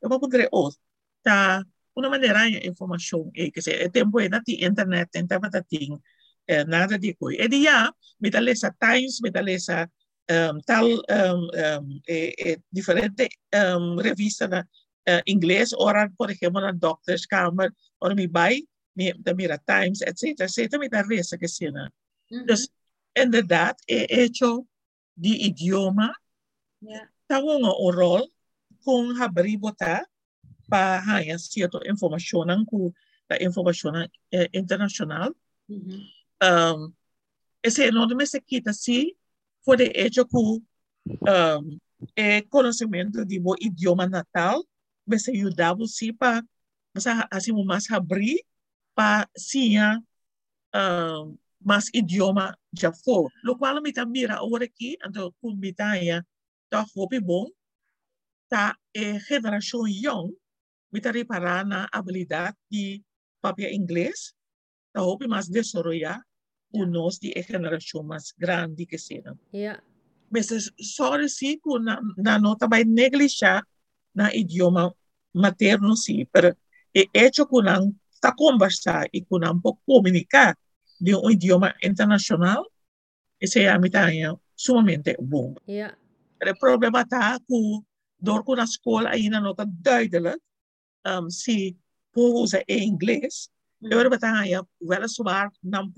Eu 0.00 0.08
vou 0.08 0.20
poder 0.20 0.48
outro 0.50 0.78
ta 1.22 1.62
una 1.94 2.08
manera 2.08 2.48
information 2.48 3.30
e 3.34 3.50
che 3.50 3.60
se 3.60 3.88
tempo 3.90 4.20
e 4.20 4.28
nati 4.28 4.64
internet 4.64 5.14
en 5.16 5.26
tava 5.26 5.48
tating 5.48 5.98
eh, 6.46 6.64
nada 6.64 6.96
di 6.98 7.14
cui 7.14 7.36
e 7.36 7.48
di 7.48 7.62
ja 7.62 7.92
mit 8.18 8.34
lesa 8.40 8.74
times 8.78 9.20
mit 9.20 9.36
lesa 9.40 9.86
um, 10.30 10.60
tal 10.66 10.86
um, 10.86 11.42
um, 11.50 12.00
e, 12.08 12.34
e 12.38 12.60
differente 12.70 13.28
um, 13.54 13.96
revista 13.96 14.48
na 14.48 14.60
uh, 15.08 15.22
inglés 15.26 15.72
ora 15.74 16.10
por 16.16 16.30
ejemplo 16.30 16.60
na 16.60 16.72
doctors 16.72 17.26
kamer 17.26 17.72
mi 18.14 18.26
bai 18.26 18.62
mi 18.96 19.12
da 19.18 19.34
mira 19.34 19.58
times 19.58 20.00
da 20.38 20.48
sia 20.48 20.68
mm 20.68 21.90
-hmm. 22.30 22.46
dus 22.46 22.68
inderdaad 23.16 23.76
e 23.88 24.06
hecho 24.08 24.66
di 25.14 25.46
idioma 25.46 26.12
yeah. 26.80 27.08
nga 27.28 27.72
un 27.78 27.92
rol 27.92 28.24
kung 28.84 29.14
habri 29.16 29.56
bota 29.56 30.04
para 30.68 31.04
ganhar 31.04 31.38
certa 31.38 31.78
informação 31.86 32.64
com 32.64 32.92
a 33.28 33.42
informação 33.42 33.92
eh, 34.32 34.50
internacional. 34.52 35.34
Uhum. 35.68 36.00
Um, 36.42 36.92
esse 37.62 37.84
enorme 37.84 38.26
se 38.26 38.40
quita 38.40 38.72
de 39.76 39.92
hecho 39.94 40.26
com 40.26 40.60
um, 41.06 41.78
é 42.16 42.42
conhecimento 42.42 43.24
de 43.24 43.40
o 43.44 43.54
idioma 43.60 44.06
natal, 44.08 44.64
mas 45.06 45.28
ajudar 45.28 45.74
você 45.74 46.12
para 46.12 46.42
assim 47.30 47.52
mais 47.64 47.90
abrir 47.90 48.44
para 48.94 49.28
sim 49.36 49.76
um, 50.74 51.36
mais 51.60 51.88
idioma 51.94 52.58
já 52.72 52.92
for. 52.92 53.30
Lo 53.44 53.56
qual 53.56 53.80
me 53.80 53.92
tá 53.92 54.04
mira 54.04 54.36
agora 54.36 54.64
aqui, 54.64 54.96
então 55.04 55.32
com 55.40 55.54
me 55.54 55.72
tá 55.72 55.94
tá 56.68 56.84
hope 56.96 57.20
bom, 57.20 57.46
tá 58.48 58.76
é 58.94 59.18
geração 59.20 59.86
young 59.86 60.34
Mita 60.92 61.10
reparar 61.10 61.64
na 61.64 61.88
habilidade 61.90 62.54
de 62.70 63.02
papel 63.40 63.72
inglês, 63.72 64.34
da 64.92 65.02
hope 65.02 65.26
mais 65.26 65.48
desarrollar 65.48 66.20
o 66.72 66.86
nós 66.86 67.18
de 67.18 67.32
geração 67.32 68.02
mais 68.02 68.32
grande 68.38 68.86
que 68.86 68.98
seja. 68.98 69.36
Yeah. 69.52 69.82
Mas 70.30 70.48
só 70.80 71.14
assim 71.14 71.58
que 71.58 71.78
na, 71.78 72.00
na 72.16 72.38
nota 72.38 72.66
vai 72.66 72.84
negligenciar 72.84 73.66
na 74.14 74.34
idioma 74.34 74.94
materno 75.34 75.96
sim, 75.96 76.26
pero 76.32 76.56
é 76.94 77.04
hecho 77.14 77.46
que 77.46 77.62
não 77.62 77.94
está 78.12 78.34
conversar 78.34 79.08
e 79.12 79.20
que 79.20 79.38
não 79.38 79.60
pode 79.60 79.78
comunicar 79.86 80.56
de 81.00 81.14
um 81.16 81.30
idioma 81.30 81.74
internacional, 81.82 82.64
esse 83.40 83.60
é 83.60 83.68
a 83.68 83.78
mitad 83.78 84.12
sumamente 84.56 85.16
bom. 85.20 85.54
Yeah. 85.68 85.96
O 86.40 86.58
problema 86.58 87.02
está 87.02 87.38
que 87.38 87.80
door 88.18 88.44
na 88.56 88.64
escola 88.64 89.10
ainda 89.10 89.40
não 89.40 89.50
está 89.50 89.64
duidelijk 89.64 90.40
um, 91.04 91.30
si 91.30 91.76
usa 92.14 92.62
em 92.68 92.88
inglês, 92.88 93.50
eu 93.80 93.98
era 93.98 94.10
bataya 94.10 94.62
weliswaar 94.80 95.50
não 95.62 95.90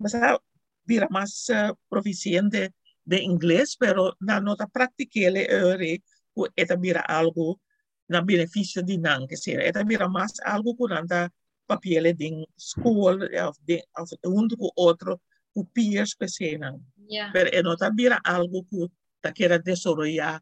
porta, 0.00 0.18
mas 0.18 0.38
vira 0.86 1.08
mais 1.10 1.48
uh, 1.50 1.76
proficiente 1.88 2.74
de 3.04 3.22
inglês, 3.22 3.76
pero 3.76 4.16
na 4.20 4.40
nota 4.40 4.66
prática 4.66 5.20
ele 5.20 5.46
ere 5.46 6.02
o 6.34 6.46
eta 6.56 6.76
vira 6.76 7.00
algo 7.00 7.60
na 8.08 8.20
benefício 8.22 8.82
de 8.82 8.98
não, 8.98 9.26
que 9.26 9.36
seja, 9.36 9.62
eta 9.62 9.84
vira 9.84 10.08
mais 10.08 10.32
algo 10.44 10.74
que 10.76 10.92
anda 10.92 11.30
papel 11.66 12.14
de 12.14 12.46
school, 12.58 13.22
of 13.46 13.58
de 13.62 13.82
of 13.96 14.10
junto 14.24 14.56
com 14.56 14.70
outro, 14.76 15.20
com 15.54 15.64
peers 15.64 16.14
que 16.14 16.28
seja. 16.28 16.74
Yeah. 17.08 17.32
Pero 17.32 17.62
nota 17.62 17.90
vira 17.94 18.20
algo 18.24 18.64
que 18.64 18.88
ta 19.20 19.32
queira 19.32 19.58
desenvolver 19.58 20.40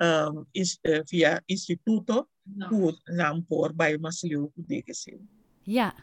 um, 0.00 0.46
is, 0.52 0.78
uh, 0.86 1.02
via 1.10 1.42
instituto 1.46 2.28
hoe 2.70 2.98
lang 3.04 3.44
por 3.46 3.74
bij 3.74 3.98
Masleu 3.98 4.52
de 4.54 4.82
que 4.82 4.94
Ja. 5.62 5.94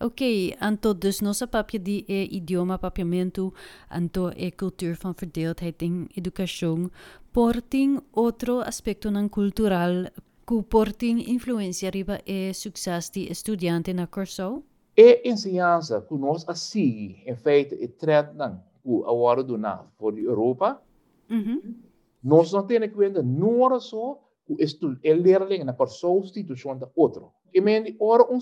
Oké, 0.00 0.56
anto 0.60 0.94
dus 0.94 1.20
nossa 1.20 1.48
papia 1.48 1.80
de 1.80 2.04
e 2.06 2.36
idioma 2.36 2.78
papiamento, 2.78 3.52
anto 3.90 4.30
e 4.36 4.52
cultuur 4.52 4.94
van 4.94 5.12
verdeeldheid 5.12 5.82
in 5.82 6.06
educação, 6.16 6.88
porting 7.32 7.98
outro 8.12 8.60
aspecto 8.60 9.10
nan 9.10 9.28
cultural, 9.28 10.06
ku 10.46 10.62
porting 10.62 11.18
influência 11.26 11.90
riba 11.90 12.20
e 12.24 12.54
succes 12.54 13.10
de 13.10 13.28
estudiante 13.28 13.92
na 13.92 14.06
Curaçao? 14.06 14.62
E 14.96 15.28
ensinança 15.28 16.00
que 16.00 16.14
nós 16.14 16.48
assim, 16.48 17.16
em 17.26 17.34
feito, 17.34 17.74
e 17.74 17.90
nan, 18.36 18.62
ku 18.84 19.04
agora 19.04 19.42
do 19.42 19.58
na, 19.58 19.84
for 19.98 20.16
Europa, 20.16 20.80
-hmm. 21.28 21.74
nós 22.22 22.52
não 22.52 22.64
temos 22.66 22.88
que 22.88 22.96
ver, 22.96 23.22
não 23.24 23.80
só 23.80 24.28
o 24.48 24.56
estu 24.58 24.96
el 25.02 25.22
leerling 25.22 25.64
na 25.64 25.72
por 25.72 25.88
substituição 25.88 26.78
da 26.78 26.88
outro. 26.94 27.32
Men 27.54 27.96
ora 28.00 28.24
um 28.30 28.38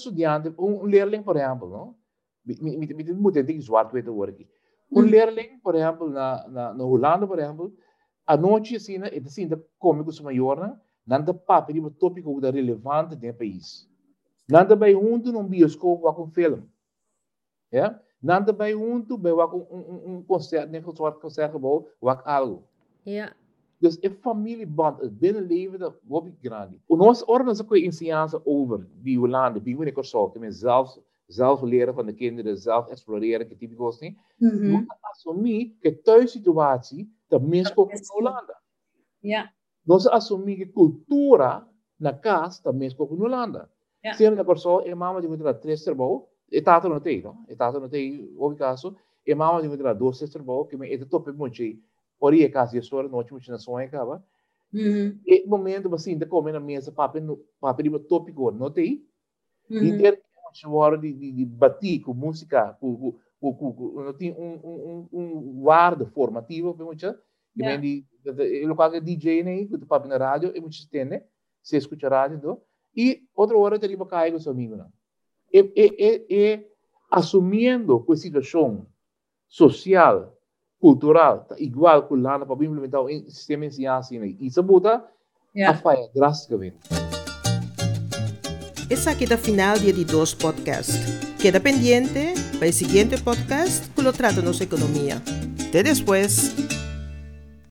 um 0.59 0.85
leerling, 0.85 1.23
por 1.23 1.37
exemplo, 1.37 1.69
não? 1.69 1.95
Me 2.45 2.77
me 2.77 2.95
me 2.95 3.13
muito 3.13 3.43
digo 3.43 3.61
zwart 3.61 3.93
weet 3.93 4.09
hoor 4.09 4.29
aqui. 4.29 4.49
Um 4.91 5.01
leerling, 5.03 5.59
por 5.63 5.75
exemplo, 5.75 6.09
na 6.11 6.47
na 6.49 6.75
na 6.75 6.85
Holanda, 6.85 7.27
por 7.27 7.39
exemplo, 7.39 7.73
a 8.27 8.37
noite 8.37 8.77
assim, 8.77 8.99
né, 8.99 9.09
é 9.13 9.19
assim 9.19 9.49
da 9.49 9.59
cômicos 9.79 10.21
maior, 10.21 10.61
né? 10.61 10.79
Nanda 11.07 11.33
papo 11.33 11.73
de 11.73 11.81
um 11.81 11.91
tópico 11.91 12.41
da 12.41 12.51
relevante 12.51 13.17
do 13.17 13.35
país. 13.35 13.89
Nanda 14.49 14.77
vai 14.77 14.93
junto 14.93 15.33
num 15.33 15.47
bioscopo 15.47 16.13
com 16.13 16.23
um 16.23 16.31
filme. 16.31 16.69
É? 17.71 17.95
Nada 18.19 18.53
bij 18.53 18.73
junto, 18.73 19.19
bij 19.19 19.33
wat 19.33 19.53
um, 19.53 19.67
um, 19.71 20.01
um 20.05 20.25
concert, 20.27 20.71
net 20.71 20.83
zoals 20.83 20.99
wat 20.99 21.19
concert 21.19 21.51
gebouw, 21.51 21.89
wat 21.99 22.25
algo. 22.25 22.63
Ja. 23.03 23.33
Dus 23.79 23.99
in 23.99 24.17
familieband, 24.21 25.01
het 25.01 25.19
binnenleven, 25.19 25.79
dat 25.79 26.01
wobby 26.03 26.35
grandi. 26.43 26.81
Ons 26.87 27.25
orde 27.25 27.51
is 27.51 27.63
ook 27.63 27.75
een 27.75 27.83
Insiaanse 27.83 28.47
over, 28.47 28.87
die 29.03 29.21
we 29.21 29.29
landen, 29.29 29.63
die 29.63 29.77
we 29.77 29.85
niet 29.85 30.55
zelf, 30.55 30.99
zelf 31.27 31.63
leren 31.63 31.95
van 31.95 32.07
de 32.07 32.15
kinderen, 32.15 32.59
zelf 32.59 32.89
exploreren, 32.89 33.49
die 33.49 33.57
typisch 33.57 34.01
niet. 34.01 34.19
Mhm. 34.37 34.71
Maar 34.71 34.99
als 35.01 35.23
voor 35.23 35.39
mij 35.39 35.77
de 35.81 36.01
thuissituatie, 36.01 37.17
dat 37.29 37.43
mensen 37.43 37.77
in 37.77 38.01
Hollanda. 38.07 38.63
Ja. 39.19 39.53
Dus 39.83 40.09
als 40.09 40.29
voor 40.29 40.41
mij 40.41 40.57
de 40.57 40.73
cultuur 40.73 41.65
na 41.97 42.13
kaas, 42.13 42.63
dat 42.63 42.75
mensen 42.75 43.09
in 43.11 43.17
Hollanda. 43.17 43.71
Sim, 44.15 44.35
na 44.35 44.45
persoon, 44.45 44.85
e 44.85 44.95
mama 44.95 45.21
de 45.21 45.29
mutra 45.29 45.55
três 45.55 45.83
terbo, 45.83 46.29
e 46.49 46.63
tata 46.63 46.89
no 46.89 47.01
tei, 47.01 47.23
no? 47.23 47.45
E 47.49 47.57
tata 47.57 47.79
no 47.79 47.89
tei, 47.89 48.31
ouvi 48.39 48.57
caso, 48.57 48.97
e 49.25 49.35
mama 49.35 49.61
die 49.61 49.69
moet 49.69 49.79
de 49.79 49.85
mutra 49.85 49.99
dois 49.99 50.31
terbo, 50.31 50.67
que 50.67 50.77
me, 50.77 51.07
top, 51.09 51.29
ik 51.29 51.37
moet 51.37 51.37
monte, 51.37 51.79
é 52.23 52.49
caso 52.49 52.73
de 52.73 52.79
história, 52.79 53.09
não 53.09 53.23
tinha 53.25 53.41
na 53.49 53.59
sonha 53.59 53.87
acaba. 53.87 54.25
Mhm. 54.73 55.21
E 55.27 55.47
momento 55.47 55.95
assim, 55.95 56.19
de 56.19 56.27
comer 56.27 56.53
na 56.53 56.61
mesa, 56.61 56.93
papi 56.93 57.21
no 57.21 57.39
papi 57.61 57.85
de 57.85 57.99
tópico, 58.01 58.51
não 58.51 58.71
tem. 58.71 59.07
E 59.71 59.99
que 59.99 60.67
hora 60.67 60.97
de 60.99 61.13
de, 61.13 61.33
de 61.33 61.45
bater 61.45 62.01
com 62.01 62.15
música, 62.15 62.73
com 62.81 63.19
com 63.41 63.55
com, 63.55 64.03
não 64.03 64.13
tem 64.15 64.33
um 64.33 64.55
um 64.65 65.09
um 65.13 65.21
um 65.21 65.61
guarda 65.63 66.07
formativo, 66.07 66.75
bem 66.75 66.87
muito. 66.87 67.15
Que 67.55 67.63
Ja. 67.63 67.71
men 67.71 67.81
die, 67.81 68.07
eu 68.63 68.77
coloco 68.77 69.01
DJ 69.01 69.43
né, 69.43 69.65
que 69.65 69.79
tu 69.79 69.87
papi 69.87 70.09
na 70.09 70.19
rádio, 70.19 70.53
e 70.55 70.61
muito 70.61 70.75
estende, 70.75 71.23
se 71.63 71.77
escuta 71.77 72.09
rádio, 72.09 72.39
do. 72.39 72.63
E 72.95 73.23
outra 73.35 73.57
hora 73.57 73.79
teria 73.79 73.97
que 73.97 74.05
cair 74.05 74.33
com 74.33 74.39
seu 74.39 74.53
amigo, 74.53 74.77
não. 74.77 74.93
E, 75.53 75.61
e, 75.75 75.97
e, 75.99 76.27
e 76.29 76.67
assumindo 77.11 78.05
a 78.09 78.17
situação 78.17 78.87
social, 79.49 80.36
cultural, 80.81 81.47
igual 81.59 82.07
que 82.07 82.15
lá 82.17 82.39
para 82.39 82.55
implementar 82.65 83.01
o 83.03 83.09
sistema 83.31 83.69
de 83.69 83.87
ensino, 83.87 84.25
né. 84.25 84.35
Isso 84.41 84.63
muda 84.63 84.97
a 84.99 85.03
Ja. 85.59 85.75
falha 85.75 86.09
drasticamente. 86.15 86.77
Essa 88.89 89.11
aqui 89.11 89.25
é 89.29 89.35
a 89.35 89.39
final 89.39 89.79
dia 89.79 89.93
de 89.93 90.05
dois 90.05 90.33
podcast. 90.33 90.93
Queda 91.41 91.59
pendiente 91.59 92.35
para 92.59 92.69
o 92.69 92.73
seguinte 92.73 93.21
podcast 93.21 93.89
que 93.91 94.01
lo 94.03 94.13
trata 94.13 94.41
nossa 94.41 94.63
economia. 94.65 95.21
Até 95.69 95.83
depois. 95.83 96.55